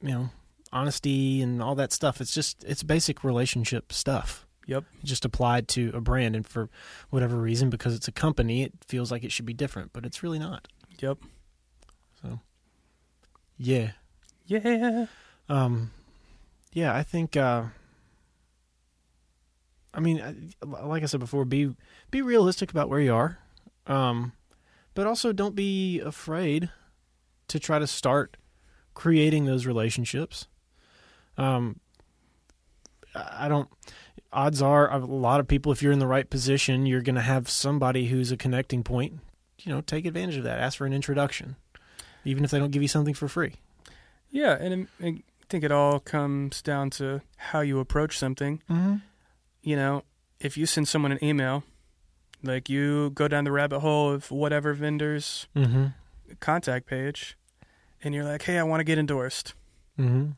you 0.00 0.08
know, 0.08 0.30
honesty 0.72 1.42
and 1.42 1.62
all 1.62 1.74
that 1.76 1.92
stuff. 1.92 2.20
It's 2.20 2.32
just 2.34 2.64
it's 2.64 2.82
basic 2.82 3.24
relationship 3.24 3.92
stuff. 3.92 4.46
Yep. 4.66 4.84
Just 5.02 5.24
applied 5.24 5.66
to 5.68 5.90
a 5.92 6.00
brand, 6.00 6.36
and 6.36 6.46
for 6.46 6.68
whatever 7.10 7.36
reason, 7.36 7.68
because 7.68 7.94
it's 7.94 8.06
a 8.08 8.12
company, 8.12 8.62
it 8.62 8.72
feels 8.86 9.10
like 9.10 9.24
it 9.24 9.32
should 9.32 9.44
be 9.46 9.54
different, 9.54 9.92
but 9.92 10.06
it's 10.06 10.22
really 10.22 10.38
not. 10.38 10.68
Yep. 11.00 11.18
So, 12.22 12.38
yeah. 13.58 13.90
Yeah. 14.46 15.06
Um, 15.48 15.90
yeah, 16.72 16.94
I 16.94 17.02
think. 17.02 17.36
Uh, 17.36 17.64
I 19.94 20.00
mean, 20.00 20.20
I- 20.62 20.64
like 20.86 21.02
I 21.02 21.06
said 21.06 21.20
before, 21.20 21.44
be 21.44 21.74
be 22.10 22.22
realistic 22.22 22.70
about 22.70 22.88
where 22.88 23.00
you 23.00 23.14
are, 23.14 23.38
um, 23.86 24.32
but 24.94 25.06
also 25.06 25.32
don't 25.32 25.54
be 25.54 26.00
afraid 26.00 26.70
to 27.52 27.60
try 27.60 27.78
to 27.78 27.86
start 27.86 28.36
creating 28.94 29.44
those 29.46 29.64
relationships. 29.66 30.46
Um, 31.38 31.80
I 33.14 33.48
don't. 33.48 33.68
Odds 34.32 34.62
are, 34.62 34.90
a 34.90 34.98
lot 34.98 35.40
of 35.40 35.46
people, 35.48 35.72
if 35.72 35.82
you're 35.82 35.92
in 35.92 35.98
the 35.98 36.06
right 36.06 36.28
position, 36.28 36.86
you're 36.86 37.02
going 37.02 37.14
to 37.16 37.20
have 37.20 37.50
somebody 37.50 38.06
who's 38.06 38.32
a 38.32 38.36
connecting 38.36 38.82
point. 38.82 39.20
You 39.58 39.72
know, 39.72 39.80
take 39.82 40.06
advantage 40.06 40.36
of 40.36 40.44
that. 40.44 40.58
Ask 40.58 40.78
for 40.78 40.86
an 40.86 40.92
introduction, 40.94 41.56
even 42.24 42.42
if 42.44 42.50
they 42.50 42.58
don't 42.58 42.70
give 42.70 42.82
you 42.82 42.88
something 42.88 43.14
for 43.14 43.28
free. 43.28 43.54
Yeah. 44.30 44.56
And 44.58 44.88
I 45.02 45.06
I 45.06 45.22
think 45.50 45.64
it 45.64 45.70
all 45.72 46.00
comes 46.00 46.62
down 46.62 46.88
to 46.90 47.20
how 47.36 47.60
you 47.60 47.78
approach 47.78 48.18
something. 48.18 48.62
Mm-hmm. 48.70 48.96
you 49.62 49.76
know, 49.76 50.02
if 50.40 50.56
you 50.56 50.64
send 50.64 50.88
someone 50.88 51.12
an 51.12 51.22
email, 51.22 51.62
like 52.42 52.70
you 52.70 53.10
go 53.10 53.28
down 53.28 53.44
the 53.44 53.52
rabbit 53.52 53.80
hole 53.80 54.10
of 54.10 54.30
whatever 54.30 54.72
vendor's 54.72 55.46
Mm-hmm. 55.54 55.88
contact 56.40 56.86
page, 56.86 57.36
and 58.02 58.14
you're 58.14 58.24
like, 58.24 58.42
hey, 58.42 58.58
I 58.58 58.62
want 58.62 58.80
to 58.80 58.84
get 58.84 58.98
endorsed, 58.98 59.54
Mm-hmm. 59.98 60.30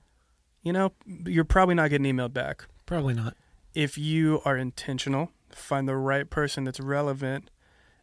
you 0.63 0.73
know, 0.73 0.93
you're 1.27 1.45
probably 1.45 1.75
not 1.75 1.91
getting 1.91 2.13
emailed 2.13 2.33
back. 2.33 2.67
Probably 2.87 3.15
not. 3.15 3.37
If 3.75 3.97
you 3.97 4.41
are 4.45 4.57
intentional, 4.57 5.31
find 5.51 5.89
the 5.89 5.97
right 5.97 6.29
person 6.29 6.65
that's 6.65 6.81
relevant, 6.81 7.51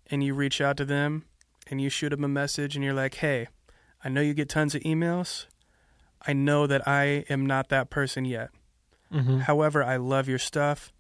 and 0.10 0.24
you 0.24 0.34
reach 0.34 0.60
out 0.62 0.78
to 0.78 0.86
them 0.86 1.26
and 1.70 1.80
you 1.82 1.90
shoot 1.90 2.10
them 2.10 2.24
a 2.24 2.28
message, 2.28 2.76
and 2.76 2.84
you're 2.84 2.94
like, 2.94 3.16
hey, 3.16 3.48
I 4.04 4.10
know 4.10 4.22
you 4.22 4.34
get 4.34 4.50
tons 4.50 4.76
of 4.76 4.82
emails. 4.82 5.46
I 6.28 6.34
know 6.34 6.68
that 6.68 6.88
I 6.88 7.24
am 7.30 7.46
not 7.46 7.70
that 7.70 7.90
person 7.90 8.26
yet. 8.26 8.50
Mm-hmm. 9.14 9.40
However, 9.42 9.84
I 9.84 9.98
love 9.98 10.28
your 10.28 10.40
stuff. 10.40 10.92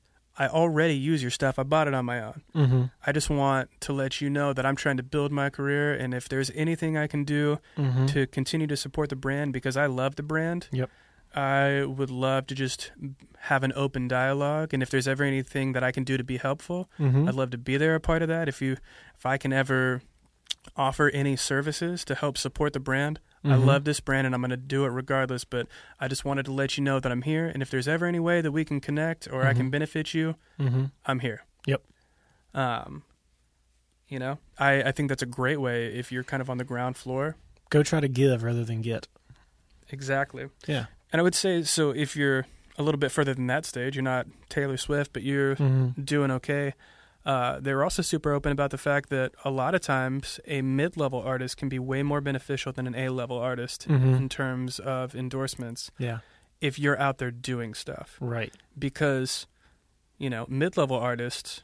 I 0.41 0.47
already 0.47 0.95
use 0.95 1.21
your 1.21 1.31
stuff. 1.31 1.59
I 1.59 1.63
bought 1.63 1.87
it 1.87 1.93
on 1.93 2.05
my 2.05 2.19
own. 2.27 2.41
Mm-hmm. 2.55 2.83
I 3.05 3.11
just 3.11 3.29
want 3.29 3.69
to 3.81 3.93
let 3.93 4.21
you 4.21 4.29
know 4.29 4.53
that 4.53 4.65
I'm 4.65 4.75
trying 4.75 4.97
to 4.97 5.03
build 5.03 5.31
my 5.31 5.49
career, 5.49 5.93
and 5.93 6.13
if 6.13 6.27
there's 6.27 6.49
anything 6.55 6.97
I 6.97 7.07
can 7.07 7.23
do 7.23 7.59
Mm-hmm. 7.77 8.05
to 8.07 8.27
continue 8.27 8.67
to 8.67 8.75
support 8.77 9.09
the 9.09 9.15
brand 9.15 9.53
because 9.53 9.77
I 9.77 9.85
love 9.85 10.15
the 10.15 10.23
brand, 10.23 10.67
Yep. 10.71 10.89
I 11.33 11.85
would 11.85 12.09
love 12.09 12.47
to 12.47 12.55
just 12.55 12.91
have 13.51 13.63
an 13.63 13.71
open 13.75 14.07
dialogue. 14.07 14.73
And 14.73 14.81
if 14.83 14.89
there's 14.89 15.07
ever 15.07 15.23
anything 15.23 15.73
that 15.73 15.83
I 15.83 15.91
can 15.91 16.03
do 16.03 16.17
to 16.17 16.23
be 16.23 16.37
helpful, 16.37 16.89
mm-hmm. 16.99 17.27
I'd 17.27 17.35
love 17.35 17.51
to 17.51 17.57
be 17.57 17.77
there 17.77 17.95
a 17.95 17.99
part 17.99 18.21
of 18.21 18.27
that. 18.27 18.49
If 18.49 18.61
you, 18.61 18.77
if 19.17 19.25
I 19.25 19.37
can 19.37 19.53
ever 19.53 20.01
offer 20.75 21.09
any 21.09 21.35
services 21.37 22.03
to 22.05 22.15
help 22.15 22.37
support 22.37 22.73
the 22.73 22.79
brand, 22.79 23.19
I 23.43 23.47
Mhm. 23.49 23.65
love 23.65 23.83
this 23.85 23.99
brand 23.99 24.25
and 24.27 24.35
I'm 24.35 24.41
going 24.41 24.51
to 24.51 24.57
do 24.57 24.85
it 24.85 24.89
regardless. 24.89 25.43
But 25.45 25.67
I 25.99 26.07
just 26.07 26.23
wanted 26.25 26.45
to 26.45 26.51
let 26.51 26.77
you 26.77 26.83
know 26.83 26.99
that 26.99 27.11
I'm 27.11 27.23
here, 27.23 27.47
and 27.47 27.61
if 27.63 27.69
there's 27.71 27.87
ever 27.87 28.05
any 28.05 28.19
way 28.19 28.39
that 28.41 28.51
we 28.51 28.63
can 28.63 28.79
connect 28.79 29.27
or 29.31 29.43
I 29.47 29.53
can 29.53 29.67
Mhm. 29.67 29.71
benefit 29.71 30.13
you, 30.13 30.35
Mm-hmm. 30.59 30.85
I'm 31.05 31.19
here. 31.19 31.43
Yep. 31.65 31.81
Um, 32.53 33.03
you 34.07 34.19
know, 34.19 34.37
I, 34.59 34.83
I 34.83 34.91
think 34.91 35.09
that's 35.09 35.23
a 35.23 35.25
great 35.27 35.59
way 35.59 35.87
if 35.87 36.11
you're 36.11 36.23
kind 36.23 36.41
of 36.41 36.49
on 36.49 36.57
the 36.57 36.63
ground 36.63 36.97
floor. 36.97 37.35
Go 37.69 37.81
try 37.81 37.99
to 37.99 38.07
give 38.07 38.43
rather 38.43 38.63
than 38.65 38.81
get. 38.81 39.07
Exactly. 39.89 40.49
Yeah. 40.67 40.85
And 41.11 41.19
I 41.19 41.23
would 41.23 41.35
say 41.35 41.63
so 41.63 41.91
if 41.91 42.15
you're 42.15 42.45
a 42.77 42.83
little 42.83 42.99
bit 42.99 43.11
further 43.11 43.33
than 43.33 43.47
that 43.47 43.65
stage, 43.65 43.95
you're 43.95 44.03
not 44.03 44.27
Taylor 44.49 44.77
Swift, 44.77 45.13
but 45.13 45.23
you're 45.23 45.55
Mm-hmm. 45.55 46.01
doing 46.03 46.31
okay. 46.31 46.73
Uh, 47.25 47.59
they 47.59 47.73
were 47.73 47.83
also 47.83 48.01
super 48.01 48.31
open 48.31 48.51
about 48.51 48.71
the 48.71 48.77
fact 48.77 49.09
that 49.09 49.31
a 49.45 49.51
lot 49.51 49.75
of 49.75 49.81
times 49.81 50.39
a 50.47 50.61
mid-level 50.61 51.21
artist 51.21 51.55
can 51.57 51.69
be 51.69 51.77
way 51.77 52.01
more 52.01 52.19
beneficial 52.21 52.71
than 52.71 52.87
an 52.87 52.95
A-level 52.95 53.37
artist 53.37 53.87
Mhm. 53.87 54.15
in 54.17 54.29
terms 54.29 54.79
of 54.79 55.13
endorsements 55.15 55.91
Yeah. 55.99 56.19
if 56.61 56.79
you're 56.79 56.99
out 56.99 57.19
there 57.19 57.29
doing 57.31 57.73
stuff. 57.75 58.17
Right. 58.19 58.53
because 58.77 59.45
you 60.17 60.29
know 60.29 60.45
mid-level 60.49 60.97
artists 60.97 61.63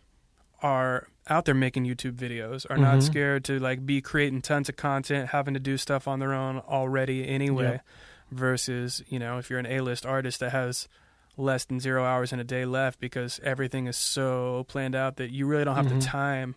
are 0.62 1.08
out 1.30 1.46
there 1.46 1.54
making 1.56 1.86
YouTube 1.86 2.14
videos 2.16 2.66
are 2.70 2.78
not 2.78 2.98
Mhm. 2.98 3.04
scared 3.04 3.44
to 3.46 3.60
like 3.60 3.86
be 3.86 4.02
creating 4.02 4.42
tons 4.42 4.70
of 4.70 4.76
content 4.76 5.30
having 5.30 5.54
to 5.54 5.60
do 5.60 5.78
stuff 5.78 6.08
on 6.08 6.20
their 6.20 6.34
own 6.34 6.58
already 6.60 7.28
anyway 7.28 7.74
Yeah. 7.74 7.80
versus 8.32 9.04
you 9.08 9.20
know 9.20 9.38
if 9.38 9.50
you're 9.50 9.60
an 9.60 9.66
A-list 9.68 10.06
artist 10.06 10.40
that 10.40 10.52
has 10.52 10.88
less 11.38 11.66
than 11.66 11.80
0 11.80 12.04
hours 12.04 12.34
in 12.34 12.40
a 12.40 12.44
day 12.44 12.66
left 12.66 13.00
because 13.00 13.40
everything 13.44 13.86
is 13.88 13.96
so 13.96 14.66
planned 14.68 14.96
out 14.96 15.18
that 15.18 15.32
you 15.32 15.46
really 15.46 15.64
don't 15.66 15.76
have 15.76 15.86
Mhm. 15.86 16.00
the 16.02 16.06
time 16.06 16.56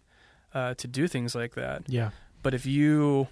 uh, 0.54 0.74
to 0.74 0.88
do 0.88 1.06
things 1.06 1.34
like 1.34 1.54
that 1.54 1.82
Yeah. 1.86 2.10
but 2.42 2.54
if 2.54 2.66
you 2.66 3.28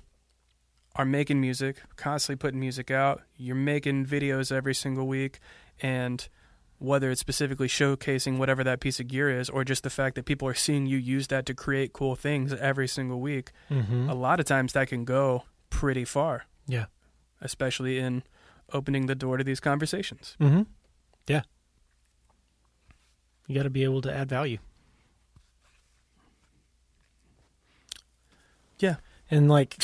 are 0.94 1.04
making 1.04 1.40
music, 1.40 1.76
constantly 1.96 2.36
putting 2.38 2.60
music 2.60 2.90
out, 2.90 3.22
you're 3.36 3.54
making 3.56 4.04
videos 4.06 4.50
every 4.52 4.74
single 4.74 5.06
week, 5.06 5.38
and 5.80 6.28
whether 6.78 7.10
it's 7.10 7.20
specifically 7.20 7.68
showcasing 7.68 8.36
whatever 8.38 8.62
that 8.64 8.80
piece 8.80 8.98
of 9.00 9.06
gear 9.08 9.30
is, 9.30 9.48
or 9.50 9.64
just 9.64 9.82
the 9.84 9.90
fact 9.90 10.14
that 10.16 10.24
people 10.26 10.46
are 10.48 10.54
seeing 10.54 10.86
you 10.86 10.96
use 10.96 11.26
that 11.28 11.46
to 11.46 11.54
create 11.54 11.92
cool 11.92 12.14
things 12.16 12.52
every 12.52 12.86
single 12.88 13.20
week, 13.20 13.52
Mm-hmm. 13.70 14.08
a 14.08 14.14
lot 14.14 14.38
of 14.40 14.46
times 14.46 14.72
that 14.74 14.88
can 14.88 15.04
go 15.04 15.44
pretty 15.70 16.04
far. 16.04 16.44
Yeah. 16.66 16.86
Especially 17.40 17.98
in 17.98 18.22
opening 18.72 19.06
the 19.06 19.14
door 19.14 19.36
to 19.36 19.44
these 19.44 19.60
conversations. 19.60 20.36
Mm-hmm. 20.40 20.62
Yeah. 21.28 21.42
You 23.46 23.54
got 23.54 23.62
to 23.64 23.70
be 23.70 23.84
able 23.84 24.02
to 24.02 24.12
add 24.12 24.28
value. 24.28 24.58
Yeah. 28.78 28.96
And 29.30 29.48
like, 29.48 29.76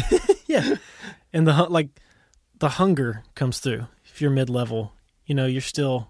yeah, 0.46 0.76
and 1.32 1.46
the 1.46 1.66
like, 1.68 1.88
the 2.58 2.70
hunger 2.70 3.22
comes 3.34 3.58
through. 3.58 3.86
If 4.06 4.22
you're 4.22 4.30
mid 4.30 4.48
level, 4.48 4.94
you 5.26 5.34
know 5.34 5.44
you're 5.44 5.60
still 5.60 6.08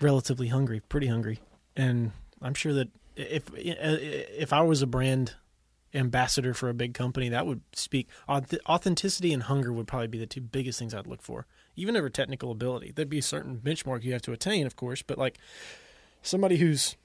relatively 0.00 0.48
hungry, 0.48 0.80
pretty 0.80 1.06
hungry, 1.06 1.38
and 1.76 2.10
I'm 2.42 2.54
sure 2.54 2.72
that 2.72 2.88
if 3.14 3.44
if 3.54 4.52
I 4.52 4.62
was 4.62 4.82
a 4.82 4.86
brand 4.88 5.34
ambassador 5.94 6.52
for 6.52 6.68
a 6.68 6.74
big 6.74 6.94
company, 6.94 7.28
that 7.28 7.46
would 7.46 7.60
speak 7.72 8.08
authenticity 8.28 9.32
and 9.32 9.44
hunger 9.44 9.72
would 9.72 9.86
probably 9.86 10.08
be 10.08 10.18
the 10.18 10.26
two 10.26 10.40
biggest 10.40 10.80
things 10.80 10.94
I'd 10.94 11.06
look 11.06 11.22
for. 11.22 11.46
Even 11.78 11.96
over 11.96 12.10
technical 12.10 12.50
ability, 12.50 12.92
there'd 12.94 13.08
be 13.08 13.18
a 13.18 13.22
certain 13.22 13.60
benchmark 13.62 14.02
you 14.02 14.12
have 14.12 14.22
to 14.22 14.32
attain, 14.32 14.66
of 14.66 14.74
course, 14.74 15.00
but 15.00 15.16
like 15.16 15.38
somebody 16.22 16.56
who's 16.56 16.96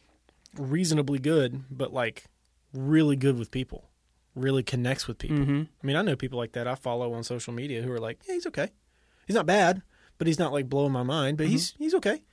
reasonably 0.57 1.19
good, 1.19 1.63
but 1.69 1.93
like 1.93 2.23
really 2.73 3.15
good 3.15 3.37
with 3.37 3.51
people, 3.51 3.89
really 4.35 4.63
connects 4.63 5.07
with 5.07 5.19
people. 5.19 5.37
Mm-hmm. 5.37 5.61
I 5.81 5.85
mean, 5.85 5.95
I 5.95 6.01
know 6.01 6.15
people 6.15 6.39
like 6.39 6.53
that 6.53 6.67
I 6.67 6.73
follow 6.73 7.13
on 7.13 7.23
social 7.23 7.53
media 7.53 7.83
who 7.83 7.91
are 7.91 7.99
like, 7.99 8.19
yeah, 8.27 8.33
he's 8.33 8.47
okay. 8.47 8.69
He's 9.27 9.35
not 9.35 9.45
bad, 9.45 9.83
but 10.17 10.25
he's 10.25 10.39
not 10.39 10.51
like 10.51 10.69
blowing 10.69 10.91
my 10.91 11.03
mind, 11.03 11.37
but 11.37 11.47
he's 11.47 11.75
he's 11.77 11.93
okay. 11.93 12.23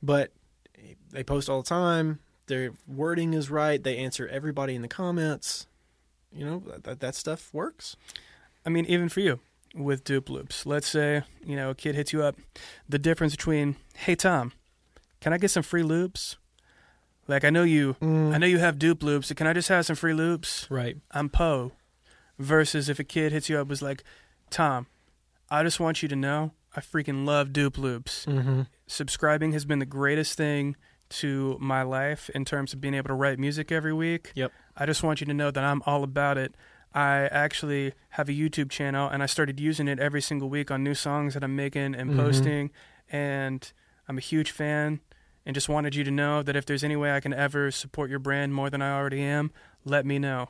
But 0.00 0.32
they 1.10 1.24
post 1.24 1.50
all 1.50 1.62
the 1.62 1.68
time. 1.68 2.20
Their 2.46 2.72
wording 2.86 3.34
is 3.34 3.50
right. 3.50 3.82
They 3.82 3.98
answer 3.98 4.28
everybody 4.28 4.76
in 4.76 4.82
the 4.82 4.88
comments. 4.88 5.66
You 6.32 6.46
know, 6.46 6.62
that 6.84 7.00
that 7.00 7.16
stuff 7.16 7.52
works. 7.52 7.96
I 8.64 8.70
mean, 8.70 8.84
even 8.84 9.08
for 9.08 9.20
you 9.20 9.40
with 9.74 10.04
dupe 10.04 10.30
loops, 10.30 10.66
let's 10.66 10.88
say, 10.88 11.22
you 11.44 11.56
know, 11.56 11.70
a 11.70 11.74
kid 11.74 11.94
hits 11.94 12.12
you 12.12 12.22
up. 12.22 12.36
The 12.88 12.98
difference 12.98 13.34
between, 13.34 13.76
hey, 13.96 14.14
Tom, 14.14 14.52
can 15.20 15.32
I 15.32 15.38
get 15.38 15.50
some 15.50 15.62
free 15.62 15.82
loops? 15.82 16.36
Like 17.26 17.44
I 17.44 17.50
know 17.50 17.62
you, 17.64 17.94
Mm. 18.00 18.34
I 18.34 18.38
know 18.38 18.46
you 18.46 18.58
have 18.58 18.78
dupe 18.78 19.02
loops. 19.02 19.32
Can 19.32 19.46
I 19.46 19.52
just 19.52 19.68
have 19.68 19.84
some 19.86 19.96
free 19.96 20.14
loops? 20.14 20.66
Right. 20.70 20.96
I'm 21.10 21.28
Poe. 21.28 21.72
Versus 22.38 22.88
if 22.88 22.98
a 22.98 23.04
kid 23.04 23.32
hits 23.32 23.48
you 23.48 23.58
up 23.58 23.68
was 23.68 23.82
like, 23.82 24.02
Tom, 24.50 24.86
I 25.50 25.62
just 25.62 25.80
want 25.80 26.02
you 26.02 26.08
to 26.08 26.16
know 26.16 26.52
I 26.74 26.80
freaking 26.80 27.26
love 27.26 27.52
dupe 27.52 27.76
loops. 27.76 28.24
Mm-hmm. 28.26 28.62
Subscribing 28.86 29.52
has 29.52 29.64
been 29.64 29.80
the 29.80 29.86
greatest 29.86 30.36
thing 30.36 30.76
to 31.10 31.56
my 31.60 31.82
life 31.82 32.30
in 32.30 32.44
terms 32.44 32.72
of 32.72 32.80
being 32.80 32.94
able 32.94 33.08
to 33.08 33.14
write 33.14 33.38
music 33.38 33.72
every 33.72 33.92
week. 33.92 34.30
Yep. 34.34 34.52
I 34.76 34.86
just 34.86 35.02
want 35.02 35.20
you 35.20 35.26
to 35.26 35.34
know 35.34 35.50
that 35.50 35.64
I'm 35.64 35.82
all 35.84 36.04
about 36.04 36.38
it. 36.38 36.54
I 36.94 37.26
actually 37.26 37.92
have 38.10 38.28
a 38.28 38.32
YouTube 38.32 38.70
channel 38.70 39.08
and 39.08 39.22
I 39.22 39.26
started 39.26 39.60
using 39.60 39.88
it 39.88 39.98
every 39.98 40.22
single 40.22 40.48
week 40.48 40.70
on 40.70 40.82
new 40.82 40.94
songs 40.94 41.34
that 41.34 41.44
I'm 41.44 41.54
making 41.56 41.94
and 41.94 42.10
Mhm. 42.12 42.16
posting. 42.16 42.70
And 43.10 43.70
I'm 44.08 44.18
a 44.18 44.22
huge 44.22 44.50
fan 44.50 45.00
and 45.46 45.54
just 45.54 45.68
wanted 45.68 45.94
you 45.94 46.04
to 46.04 46.10
know 46.10 46.42
that 46.42 46.56
if 46.56 46.66
there's 46.66 46.84
any 46.84 46.96
way 46.96 47.12
I 47.14 47.20
can 47.20 47.32
ever 47.32 47.70
support 47.70 48.10
your 48.10 48.18
brand 48.18 48.54
more 48.54 48.70
than 48.70 48.82
I 48.82 48.92
already 48.96 49.22
am, 49.22 49.50
let 49.84 50.04
me 50.06 50.18
know. 50.18 50.48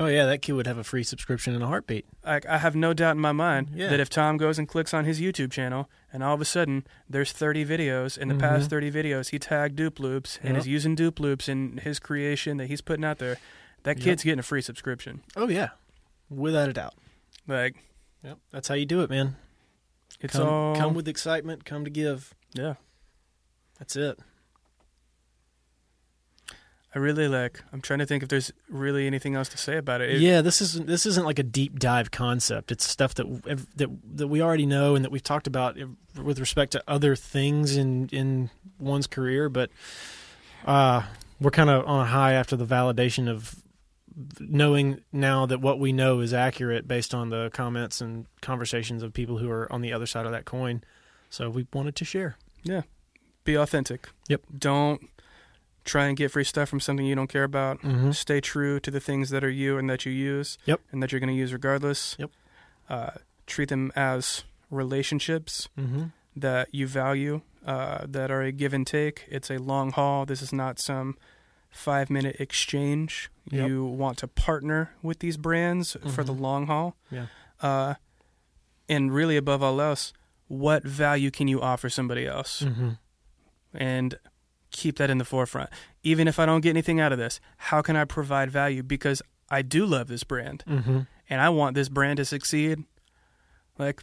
Oh 0.00 0.06
yeah, 0.06 0.26
that 0.26 0.42
kid 0.42 0.52
would 0.52 0.68
have 0.68 0.78
a 0.78 0.84
free 0.84 1.02
subscription 1.02 1.54
in 1.56 1.62
a 1.62 1.66
heartbeat. 1.66 2.06
I, 2.24 2.40
I 2.48 2.58
have 2.58 2.76
no 2.76 2.92
doubt 2.94 3.16
in 3.16 3.20
my 3.20 3.32
mind 3.32 3.70
Yeah. 3.74 3.88
that 3.88 3.98
if 3.98 4.08
Tom 4.08 4.36
goes 4.36 4.56
and 4.56 4.68
clicks 4.68 4.94
on 4.94 5.04
his 5.04 5.20
YouTube 5.20 5.50
channel 5.50 5.90
and 6.12 6.22
all 6.22 6.34
of 6.34 6.40
a 6.40 6.44
sudden 6.44 6.86
there's 7.10 7.32
30 7.32 7.64
videos, 7.64 8.16
in 8.16 8.28
the 8.28 8.34
Mhm. 8.34 8.40
past 8.40 8.70
30 8.70 8.92
videos 8.92 9.30
he 9.30 9.40
tagged 9.40 9.74
dupe 9.74 9.98
loops 9.98 10.38
and 10.42 10.50
Yep. 10.54 10.58
is 10.60 10.68
using 10.68 10.94
dupe 10.94 11.18
loops 11.18 11.48
in 11.48 11.78
his 11.78 11.98
creation 11.98 12.58
that 12.58 12.66
he's 12.68 12.80
putting 12.80 13.04
out 13.04 13.18
there, 13.18 13.38
that 13.84 13.96
Yep. 13.98 14.04
kid's 14.04 14.24
getting 14.24 14.38
a 14.38 14.42
free 14.42 14.62
subscription. 14.62 15.22
Oh 15.36 15.48
yeah, 15.48 15.68
without 16.30 16.68
a 16.68 16.72
doubt. 16.72 16.94
Like 17.46 17.76
Yep. 18.22 18.38
That's 18.50 18.68
how 18.68 18.74
you 18.74 18.86
do 18.86 19.02
it, 19.02 19.10
man. 19.10 19.36
it's 20.20 20.34
come, 20.34 20.48
all 20.48 20.76
come 20.76 20.94
with 20.94 21.06
excitement. 21.08 21.64
Come 21.64 21.84
to 21.84 21.90
give. 21.90 22.34
yeah. 22.52 22.74
That's 23.78 23.94
it. 23.94 24.18
I 26.94 26.98
really 27.00 27.28
like. 27.28 27.62
I'm 27.72 27.82
trying 27.82 27.98
to 27.98 28.06
think 28.06 28.22
if 28.22 28.28
there's 28.30 28.50
really 28.68 29.06
anything 29.06 29.34
else 29.34 29.48
to 29.50 29.58
say 29.58 29.76
about 29.76 30.00
it. 30.00 30.10
It- 30.10 30.20
yeah, 30.20 30.40
this 30.40 30.60
isn't 30.62 30.86
this 30.86 31.04
isn't 31.04 31.24
like 31.26 31.38
a 31.38 31.42
deep 31.42 31.78
dive 31.78 32.10
concept. 32.10 32.72
It's 32.72 32.88
stuff 32.88 33.14
that 33.14 33.26
that 33.76 33.88
that 34.16 34.28
we 34.28 34.40
already 34.42 34.64
know 34.66 34.94
and 34.94 35.04
that 35.04 35.10
we've 35.10 35.22
talked 35.22 35.46
about 35.46 35.76
with 36.20 36.40
respect 36.40 36.72
to 36.72 36.82
other 36.88 37.14
things 37.14 37.76
in 37.76 38.08
in 38.08 38.50
one's 38.78 39.06
career. 39.06 39.48
But 39.50 39.70
uh, 40.64 41.02
we're 41.40 41.50
kind 41.50 41.68
of 41.70 41.86
on 41.86 42.00
a 42.00 42.06
high 42.08 42.32
after 42.32 42.56
the 42.56 42.66
validation 42.66 43.28
of 43.28 43.54
knowing 44.40 45.00
now 45.12 45.46
that 45.46 45.60
what 45.60 45.78
we 45.78 45.92
know 45.92 46.20
is 46.20 46.34
accurate 46.34 46.88
based 46.88 47.14
on 47.14 47.28
the 47.30 47.50
comments 47.52 48.00
and 48.00 48.26
conversations 48.40 49.02
of 49.02 49.12
people 49.12 49.38
who 49.38 49.50
are 49.50 49.70
on 49.72 49.80
the 49.80 49.92
other 49.92 50.06
side 50.06 50.26
of 50.26 50.32
that 50.32 50.44
coin. 50.44 50.82
So 51.30 51.50
we 51.50 51.66
wanted 51.72 51.94
to 51.96 52.04
share. 52.04 52.36
Yeah. 52.64 52.82
Be 53.44 53.54
authentic. 53.56 54.08
Yep. 54.28 54.42
Don't 54.58 55.08
try 55.84 56.06
and 56.06 56.16
get 56.16 56.30
free 56.30 56.44
stuff 56.44 56.68
from 56.68 56.80
something 56.80 57.06
you 57.06 57.14
don't 57.14 57.28
care 57.28 57.44
about. 57.44 57.80
Mm-hmm. 57.82 58.10
Stay 58.10 58.40
true 58.40 58.80
to 58.80 58.90
the 58.90 59.00
things 59.00 59.30
that 59.30 59.42
are 59.44 59.50
you 59.50 59.78
and 59.78 59.88
that 59.88 60.04
you 60.04 60.12
use. 60.12 60.58
Yep. 60.66 60.80
And 60.92 61.02
that 61.02 61.12
you're 61.12 61.20
going 61.20 61.32
to 61.32 61.38
use 61.38 61.52
regardless. 61.52 62.16
Yep. 62.18 62.30
Uh, 62.88 63.10
treat 63.46 63.68
them 63.68 63.92
as 63.96 64.44
relationships 64.70 65.68
Mm-hmm. 65.78 66.04
that 66.36 66.68
you 66.72 66.86
value, 66.86 67.40
uh, 67.66 68.04
that 68.08 68.30
are 68.30 68.42
a 68.42 68.52
give 68.52 68.72
and 68.74 68.86
take. 68.86 69.24
It's 69.28 69.50
a 69.50 69.58
long 69.58 69.92
haul. 69.92 70.26
This 70.26 70.42
is 70.42 70.52
not 70.52 70.78
some 70.78 71.16
five 71.70 72.10
minute 72.10 72.36
exchange. 72.38 73.30
Yep. 73.50 73.68
You 73.68 73.84
want 73.84 74.18
to 74.18 74.28
partner 74.28 74.90
with 75.02 75.18
these 75.20 75.36
brands 75.36 75.96
for 76.14 76.22
the 76.24 76.32
Mhm. 76.34 76.40
long 76.40 76.66
haul. 76.66 76.96
Yeah. 77.10 77.26
Uh, 77.60 77.94
and 78.88 79.12
really, 79.12 79.36
above 79.36 79.62
all 79.62 79.80
else, 79.80 80.12
what 80.48 80.82
value 80.84 81.30
can 81.30 81.48
you 81.48 81.60
offer 81.60 81.88
somebody 81.90 82.26
else? 82.26 82.62
Mm-hmm. 82.62 82.90
and 83.74 84.18
keep 84.70 84.96
that 84.96 85.10
in 85.10 85.18
the 85.18 85.24
forefront. 85.24 85.68
Even 86.02 86.26
if 86.26 86.38
I 86.38 86.46
don't 86.46 86.62
get 86.62 86.70
anything 86.70 87.00
out 87.00 87.12
of 87.12 87.18
this, 87.18 87.38
how 87.58 87.82
can 87.82 87.96
I 87.96 88.04
provide 88.06 88.50
value? 88.50 88.82
Because 88.82 89.20
I 89.50 89.60
do 89.62 89.84
love 89.86 90.08
this 90.08 90.24
brand 90.24 90.64
Mm-hmm. 90.66 91.00
and 91.28 91.40
I 91.40 91.48
want 91.50 91.74
this 91.74 91.88
brand 91.90 92.16
to 92.16 92.24
succeed. 92.24 92.84
Like 93.78 94.02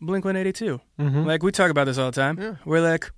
Blink 0.00 0.24
182. 0.24 0.80
Mm-hmm. 0.98 1.24
Like 1.26 1.42
we 1.44 1.52
talk 1.52 1.70
about 1.70 1.84
this 1.84 1.96
all 1.98 2.10
the 2.10 2.20
time. 2.20 2.38
Yeah. 2.40 2.56
We're 2.64 2.80
like, 2.80 3.10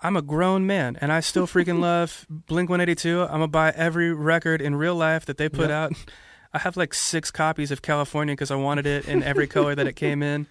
I'm 0.00 0.16
a 0.16 0.22
grown 0.22 0.66
man 0.66 0.96
and 1.00 1.12
I 1.12 1.20
still 1.20 1.46
freaking 1.46 1.80
love 1.80 2.26
Blink 2.28 2.70
182. 2.70 3.22
I'm 3.22 3.28
going 3.28 3.40
to 3.42 3.48
buy 3.48 3.70
every 3.70 4.12
record 4.12 4.60
in 4.62 4.74
real 4.76 4.94
life 4.94 5.26
that 5.26 5.36
they 5.38 5.48
put 5.48 5.68
Yep. 5.68 5.70
out. 5.70 5.92
I 6.54 6.58
have 6.60 6.76
like 6.76 6.94
six 6.94 7.30
copies 7.30 7.70
of 7.70 7.82
California 7.82 8.32
because 8.32 8.50
I 8.50 8.56
wanted 8.56 8.86
it 8.86 9.06
in 9.06 9.22
every 9.22 9.46
color 9.56 9.74
that 9.74 9.86
it 9.86 9.96
came 9.96 10.22
in. 10.22 10.46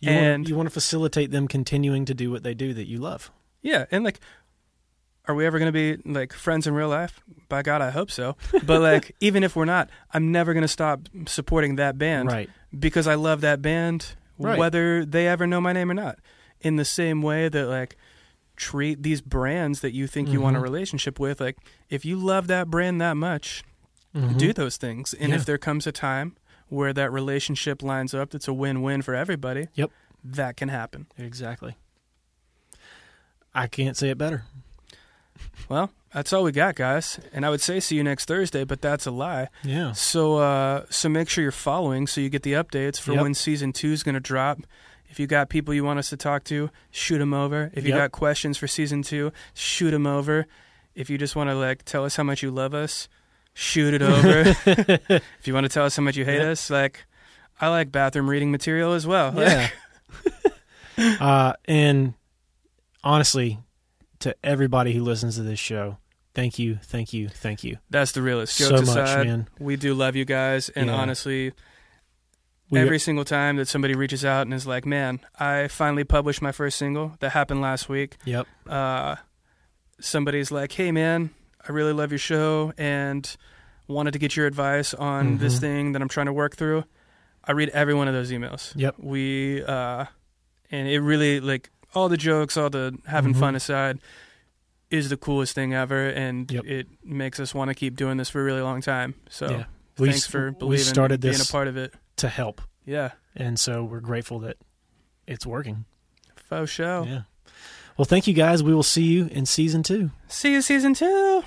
You 0.00 0.10
And- 0.10 0.40
want, 0.42 0.48
you 0.48 0.56
want 0.56 0.66
to 0.68 0.72
facilitate 0.72 1.30
them 1.30 1.46
continuing 1.48 2.04
to 2.06 2.14
do 2.14 2.30
what 2.30 2.42
they 2.42 2.52
do 2.54 2.74
that 2.74 2.86
you 2.88 2.98
love. 2.98 3.30
Yeah, 3.62 3.86
and 3.90 4.02
like, 4.04 4.20
are 5.28 5.34
we 5.34 5.44
ever 5.46 5.58
gonna 5.58 5.72
be 5.72 5.96
like 6.04 6.32
friends 6.32 6.66
in 6.66 6.74
real 6.74 6.88
life? 6.88 7.20
By 7.48 7.62
God, 7.62 7.80
I 7.82 7.90
hope 7.90 8.10
so. 8.12 8.36
But 8.64 8.80
like, 8.80 9.14
even 9.20 9.42
if 9.42 9.56
we're 9.56 9.64
not, 9.64 9.88
I'm 10.12 10.30
never 10.30 10.54
gonna 10.54 10.68
stop 10.68 11.08
supporting 11.26 11.76
that 11.76 11.98
band 11.98 12.30
right. 12.30 12.48
because 12.78 13.06
I 13.08 13.14
love 13.16 13.40
that 13.40 13.60
band, 13.62 14.14
Right. 14.38 14.58
whether 14.58 15.04
they 15.04 15.26
ever 15.26 15.46
know 15.46 15.60
my 15.60 15.72
name 15.72 15.90
or 15.90 15.94
not. 15.94 16.18
In 16.60 16.76
the 16.76 16.84
same 16.84 17.22
way 17.22 17.48
that 17.48 17.66
like, 17.66 17.96
treat 18.56 19.02
these 19.02 19.20
brands 19.20 19.80
that 19.80 19.92
you 19.92 20.06
think 20.06 20.28
you 20.28 20.40
want 20.40 20.56
a 20.56 20.60
Mhm. 20.60 20.62
relationship 20.64 21.20
with. 21.20 21.40
Like, 21.40 21.56
if 21.90 22.04
you 22.04 22.16
love 22.16 22.46
that 22.48 22.68
brand 22.68 23.00
that 23.00 23.16
much, 23.16 23.62
Mhm. 24.14 24.38
do 24.38 24.52
those 24.52 24.76
things. 24.76 25.12
And 25.14 25.30
Yeah. 25.30 25.36
if 25.36 25.44
there 25.44 25.58
comes 25.58 25.86
a 25.86 25.92
time 25.92 26.36
where 26.68 26.92
that 26.92 27.12
relationship 27.12 27.82
lines 27.82 28.14
up, 28.14 28.30
that's 28.30 28.48
a 28.48 28.52
win-win 28.54 29.02
for 29.02 29.14
everybody. 29.14 29.68
Yep. 29.74 29.90
that 30.28 30.56
can 30.56 30.68
happen. 30.70 31.06
Exactly. 31.16 31.76
I 33.54 33.68
can't 33.68 33.96
say 33.96 34.10
it 34.10 34.18
better. 34.18 34.42
Well, 35.68 35.90
that's 36.12 36.32
all 36.32 36.42
we 36.42 36.52
got, 36.52 36.74
guys. 36.74 37.20
And 37.32 37.46
I 37.46 37.50
would 37.50 37.60
say 37.60 37.78
see 37.80 37.96
you 37.96 38.02
next 38.02 38.26
Thursday, 38.26 38.64
but 38.64 38.80
that's 38.82 39.06
a 39.06 39.10
lie. 39.10 39.48
Yeah. 39.62 39.92
So, 39.92 40.38
uh, 40.38 40.84
so 40.90 41.08
make 41.08 41.28
sure 41.28 41.42
you're 41.42 41.52
following 41.52 42.06
so 42.06 42.20
you 42.20 42.28
get 42.28 42.42
the 42.42 42.54
updates 42.54 42.98
for 43.00 43.12
Yep. 43.12 43.22
when 43.22 43.34
season 43.34 43.72
two 43.72 43.92
is 43.92 44.02
going 44.02 44.14
to 44.14 44.20
drop. 44.20 44.58
If 45.16 45.20
you 45.20 45.26
got 45.26 45.48
people 45.48 45.72
you 45.72 45.82
want 45.82 45.98
us 45.98 46.10
to 46.10 46.16
talk 46.18 46.44
to, 46.44 46.68
shoot 46.90 47.16
them 47.16 47.32
over. 47.32 47.70
If 47.72 47.84
you 47.84 47.88
Yep. 47.94 47.98
got 47.98 48.12
questions 48.12 48.58
for 48.58 48.66
season 48.68 49.00
two, 49.00 49.32
shoot 49.54 49.92
them 49.92 50.06
over. 50.06 50.46
If 50.94 51.08
you 51.08 51.16
just 51.16 51.34
want 51.34 51.48
to 51.48 51.54
like 51.54 51.86
tell 51.86 52.04
us 52.04 52.16
how 52.16 52.22
much 52.22 52.42
you 52.42 52.50
love 52.50 52.74
us, 52.74 53.08
shoot 53.54 53.94
it 53.94 54.02
over. 54.02 54.40
if 54.66 55.46
you 55.46 55.54
want 55.54 55.64
to 55.64 55.70
tell 55.70 55.86
us 55.86 55.96
how 55.96 56.02
much 56.02 56.18
you 56.18 56.26
hate 56.26 56.36
Yep. 56.42 56.46
us, 56.48 56.68
like 56.68 57.06
I 57.58 57.68
like 57.68 57.90
bathroom 57.90 58.28
reading 58.28 58.50
material 58.50 58.92
as 58.92 59.06
well. 59.06 59.32
Yeah. 59.40 59.70
uh, 61.18 61.54
and 61.64 62.12
honestly, 63.02 63.58
to 64.18 64.36
everybody 64.44 64.92
who 64.92 65.02
listens 65.02 65.36
to 65.36 65.42
this 65.42 65.58
show, 65.58 65.96
thank 66.34 66.58
you, 66.58 66.78
thank 66.82 67.14
you, 67.14 67.30
thank 67.30 67.64
you 67.64 67.78
That's 67.88 68.12
the 68.12 68.20
realest. 68.20 68.54
so 68.54 68.68
Jokes 68.68 68.88
much, 68.88 68.98
aside, 68.98 69.26
man. 69.28 69.48
we 69.58 69.76
do 69.76 69.94
love 69.94 70.14
you 70.14 70.26
guys, 70.26 70.68
and 70.68 70.88
Yeah. 70.88 70.96
honestly, 70.96 71.52
We, 72.68 72.80
every 72.80 72.98
single 72.98 73.24
time 73.24 73.56
that 73.56 73.68
somebody 73.68 73.94
reaches 73.94 74.24
out 74.24 74.42
and 74.42 74.52
is 74.54 74.66
like, 74.66 74.84
"Man, 74.86 75.20
I 75.38 75.68
finally 75.68 76.04
published 76.04 76.42
my 76.42 76.52
first 76.52 76.78
single." 76.78 77.14
That 77.20 77.30
happened 77.30 77.60
last 77.60 77.88
week. 77.88 78.16
yep. 78.24 78.46
Uh, 78.68 79.16
somebody's 80.00 80.50
like, 80.50 80.72
"Hey, 80.72 80.90
man, 80.92 81.30
I 81.66 81.72
really 81.72 81.92
love 81.92 82.10
your 82.10 82.18
show 82.18 82.72
and 82.76 83.36
wanted 83.88 84.12
to 84.12 84.18
get 84.18 84.36
your 84.36 84.46
advice 84.46 84.94
on 84.94 85.38
this 85.38 85.56
Mhm. 85.56 85.60
thing 85.60 85.92
that 85.92 86.02
I'm 86.02 86.08
trying 86.08 86.26
to 86.26 86.32
work 86.32 86.56
through." 86.56 86.84
I 87.44 87.52
read 87.52 87.68
every 87.68 87.94
one 87.94 88.08
of 88.08 88.14
those 88.14 88.32
emails. 88.32 88.72
Yep. 88.74 88.96
We 88.98 89.62
uh, 89.62 90.06
and 90.70 90.88
it 90.88 91.00
really 91.00 91.38
like 91.40 91.70
all 91.94 92.08
the 92.08 92.16
jokes, 92.16 92.56
all 92.56 92.68
the 92.68 92.98
having 93.06 93.32
Mhm. 93.34 93.38
fun 93.40 93.54
aside, 93.54 94.00
is 94.90 95.08
the 95.08 95.16
coolest 95.16 95.54
thing 95.54 95.72
ever, 95.72 96.08
and 96.08 96.50
Yep. 96.50 96.64
it 96.64 96.86
makes 97.04 97.38
us 97.38 97.54
want 97.54 97.68
to 97.68 97.74
keep 97.74 97.96
doing 97.96 98.16
this 98.16 98.28
for 98.28 98.40
a 98.40 98.44
really 98.44 98.60
long 98.62 98.80
time. 98.80 99.14
So 99.30 99.48
yeah. 99.50 99.64
We, 99.98 100.10
thanks 100.10 100.26
for 100.26 100.50
we 100.50 100.56
believing, 100.58 100.84
started 100.84 101.20
being 101.20 101.40
a 101.40 101.44
part 101.44 101.68
of 101.68 101.76
it. 101.76 101.94
To 102.16 102.28
help, 102.28 102.60
Yeah, 102.84 103.12
and 103.34 103.58
so 103.60 103.84
we're 103.84 104.00
grateful 104.00 104.38
that 104.40 104.56
it's 105.26 105.46
working. 105.46 105.84
faux 106.36 106.70
show. 106.70 107.04
Yeah. 107.08 107.22
Well, 107.96 108.04
thank 108.04 108.26
you 108.26 108.34
guys. 108.34 108.62
We 108.62 108.74
will 108.74 108.82
see 108.82 109.04
you 109.04 109.28
in 109.32 109.46
season 109.46 109.82
two. 109.82 110.10
See 110.28 110.52
you 110.52 110.60
season 110.62 110.92
two. 110.94 111.42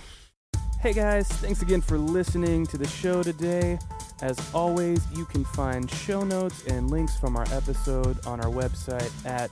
Hey 0.81 0.93
guys, 0.93 1.27
thanks 1.27 1.61
again 1.61 1.81
for 1.81 1.97
listening 1.97 2.65
to 2.67 2.77
the 2.77 2.87
show 2.87 3.21
today. 3.21 3.77
As 4.21 4.37
always, 4.53 4.99
you 5.13 5.25
can 5.25 5.43
find 5.45 5.89
show 5.91 6.23
notes 6.23 6.65
and 6.67 6.89
links 6.89 7.15
from 7.17 7.35
our 7.37 7.45
episode 7.51 8.25
on 8.25 8.39
our 8.41 8.49
website 8.51 9.11
at 9.25 9.49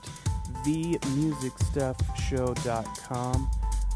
themusicstuffshow.com. 0.66 3.50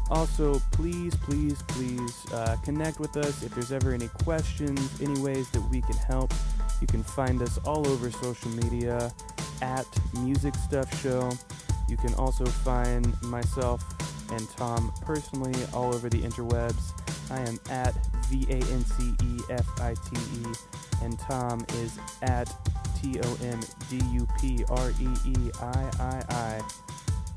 Also, 0.09 0.59
please, 0.71 1.15
please, 1.15 1.61
please 1.69 2.25
uh, 2.33 2.55
connect 2.63 2.99
with 2.99 3.15
us 3.17 3.41
if 3.41 3.53
there's 3.55 3.71
ever 3.71 3.93
any 3.93 4.09
questions, 4.23 5.01
any 5.01 5.19
ways 5.21 5.49
that 5.51 5.61
we 5.69 5.81
can 5.81 5.95
help. 5.95 6.31
You 6.83 6.87
can 6.87 7.01
find 7.01 7.41
us 7.41 7.57
all 7.59 7.87
over 7.87 8.11
social 8.11 8.49
media 8.49 9.09
at 9.61 9.87
Music 10.19 10.53
Stuff 10.55 11.01
Show. 11.01 11.31
You 11.87 11.95
can 11.95 12.13
also 12.15 12.43
find 12.45 13.07
myself 13.21 13.85
and 14.33 14.49
Tom 14.57 14.91
personally 15.01 15.55
all 15.73 15.95
over 15.95 16.09
the 16.09 16.21
interwebs. 16.21 16.91
I 17.31 17.39
am 17.47 17.57
at 17.69 17.93
V 18.25 18.45
A 18.49 18.55
N 18.55 18.83
C 18.83 19.13
E 19.23 19.39
F 19.49 19.65
I 19.79 19.93
T 19.93 20.17
E, 20.41 20.53
and 21.01 21.17
Tom 21.19 21.65
is 21.75 21.97
at 22.21 22.53
T 23.01 23.17
O 23.23 23.37
M 23.41 23.61
D 23.89 24.01
U 24.11 24.27
P 24.41 24.65
R 24.67 24.91
E 24.99 25.07
E 25.25 25.51
I 25.61 25.89
I 26.01 26.23
I. 26.27 26.61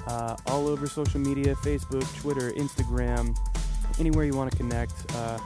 Uh, 0.09 0.37
all 0.47 0.67
over 0.67 0.89
social 0.89 1.21
media 1.21 1.55
Facebook, 1.55 2.05
Twitter, 2.21 2.51
Instagram, 2.51 3.39
anywhere 4.01 4.25
you 4.25 4.35
want 4.35 4.51
to 4.51 4.57
connect. 4.57 5.15
Uh, 5.15 5.39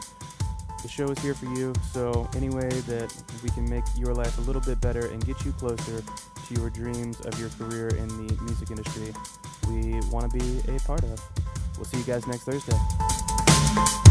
the 0.83 0.89
show 0.89 1.09
is 1.09 1.19
here 1.19 1.35
for 1.35 1.47
you, 1.47 1.73
so 1.93 2.29
any 2.35 2.49
way 2.51 2.69
that 2.69 3.15
we 3.43 3.51
can 3.51 3.69
make 3.69 3.85
your 3.97 4.15
life 4.15 4.39
a 4.39 4.41
little 4.43 4.63
bit 4.63 4.81
better 4.81 5.09
and 5.09 5.25
get 5.25 5.45
you 5.45 5.53
closer 5.53 6.03
to 6.47 6.55
your 6.55 6.71
dreams 6.71 7.21
of 7.21 7.39
your 7.39 7.51
career 7.51 7.89
in 7.89 8.09
the 8.09 8.43
music 8.43 8.71
industry, 8.71 9.13
we 9.69 10.01
want 10.11 10.31
to 10.31 10.39
be 10.39 10.61
a 10.75 10.79
part 10.81 11.03
of. 11.05 11.21
We'll 11.77 11.85
see 11.85 11.99
you 11.99 12.05
guys 12.05 12.27
next 12.27 12.45
Thursday. 12.45 14.10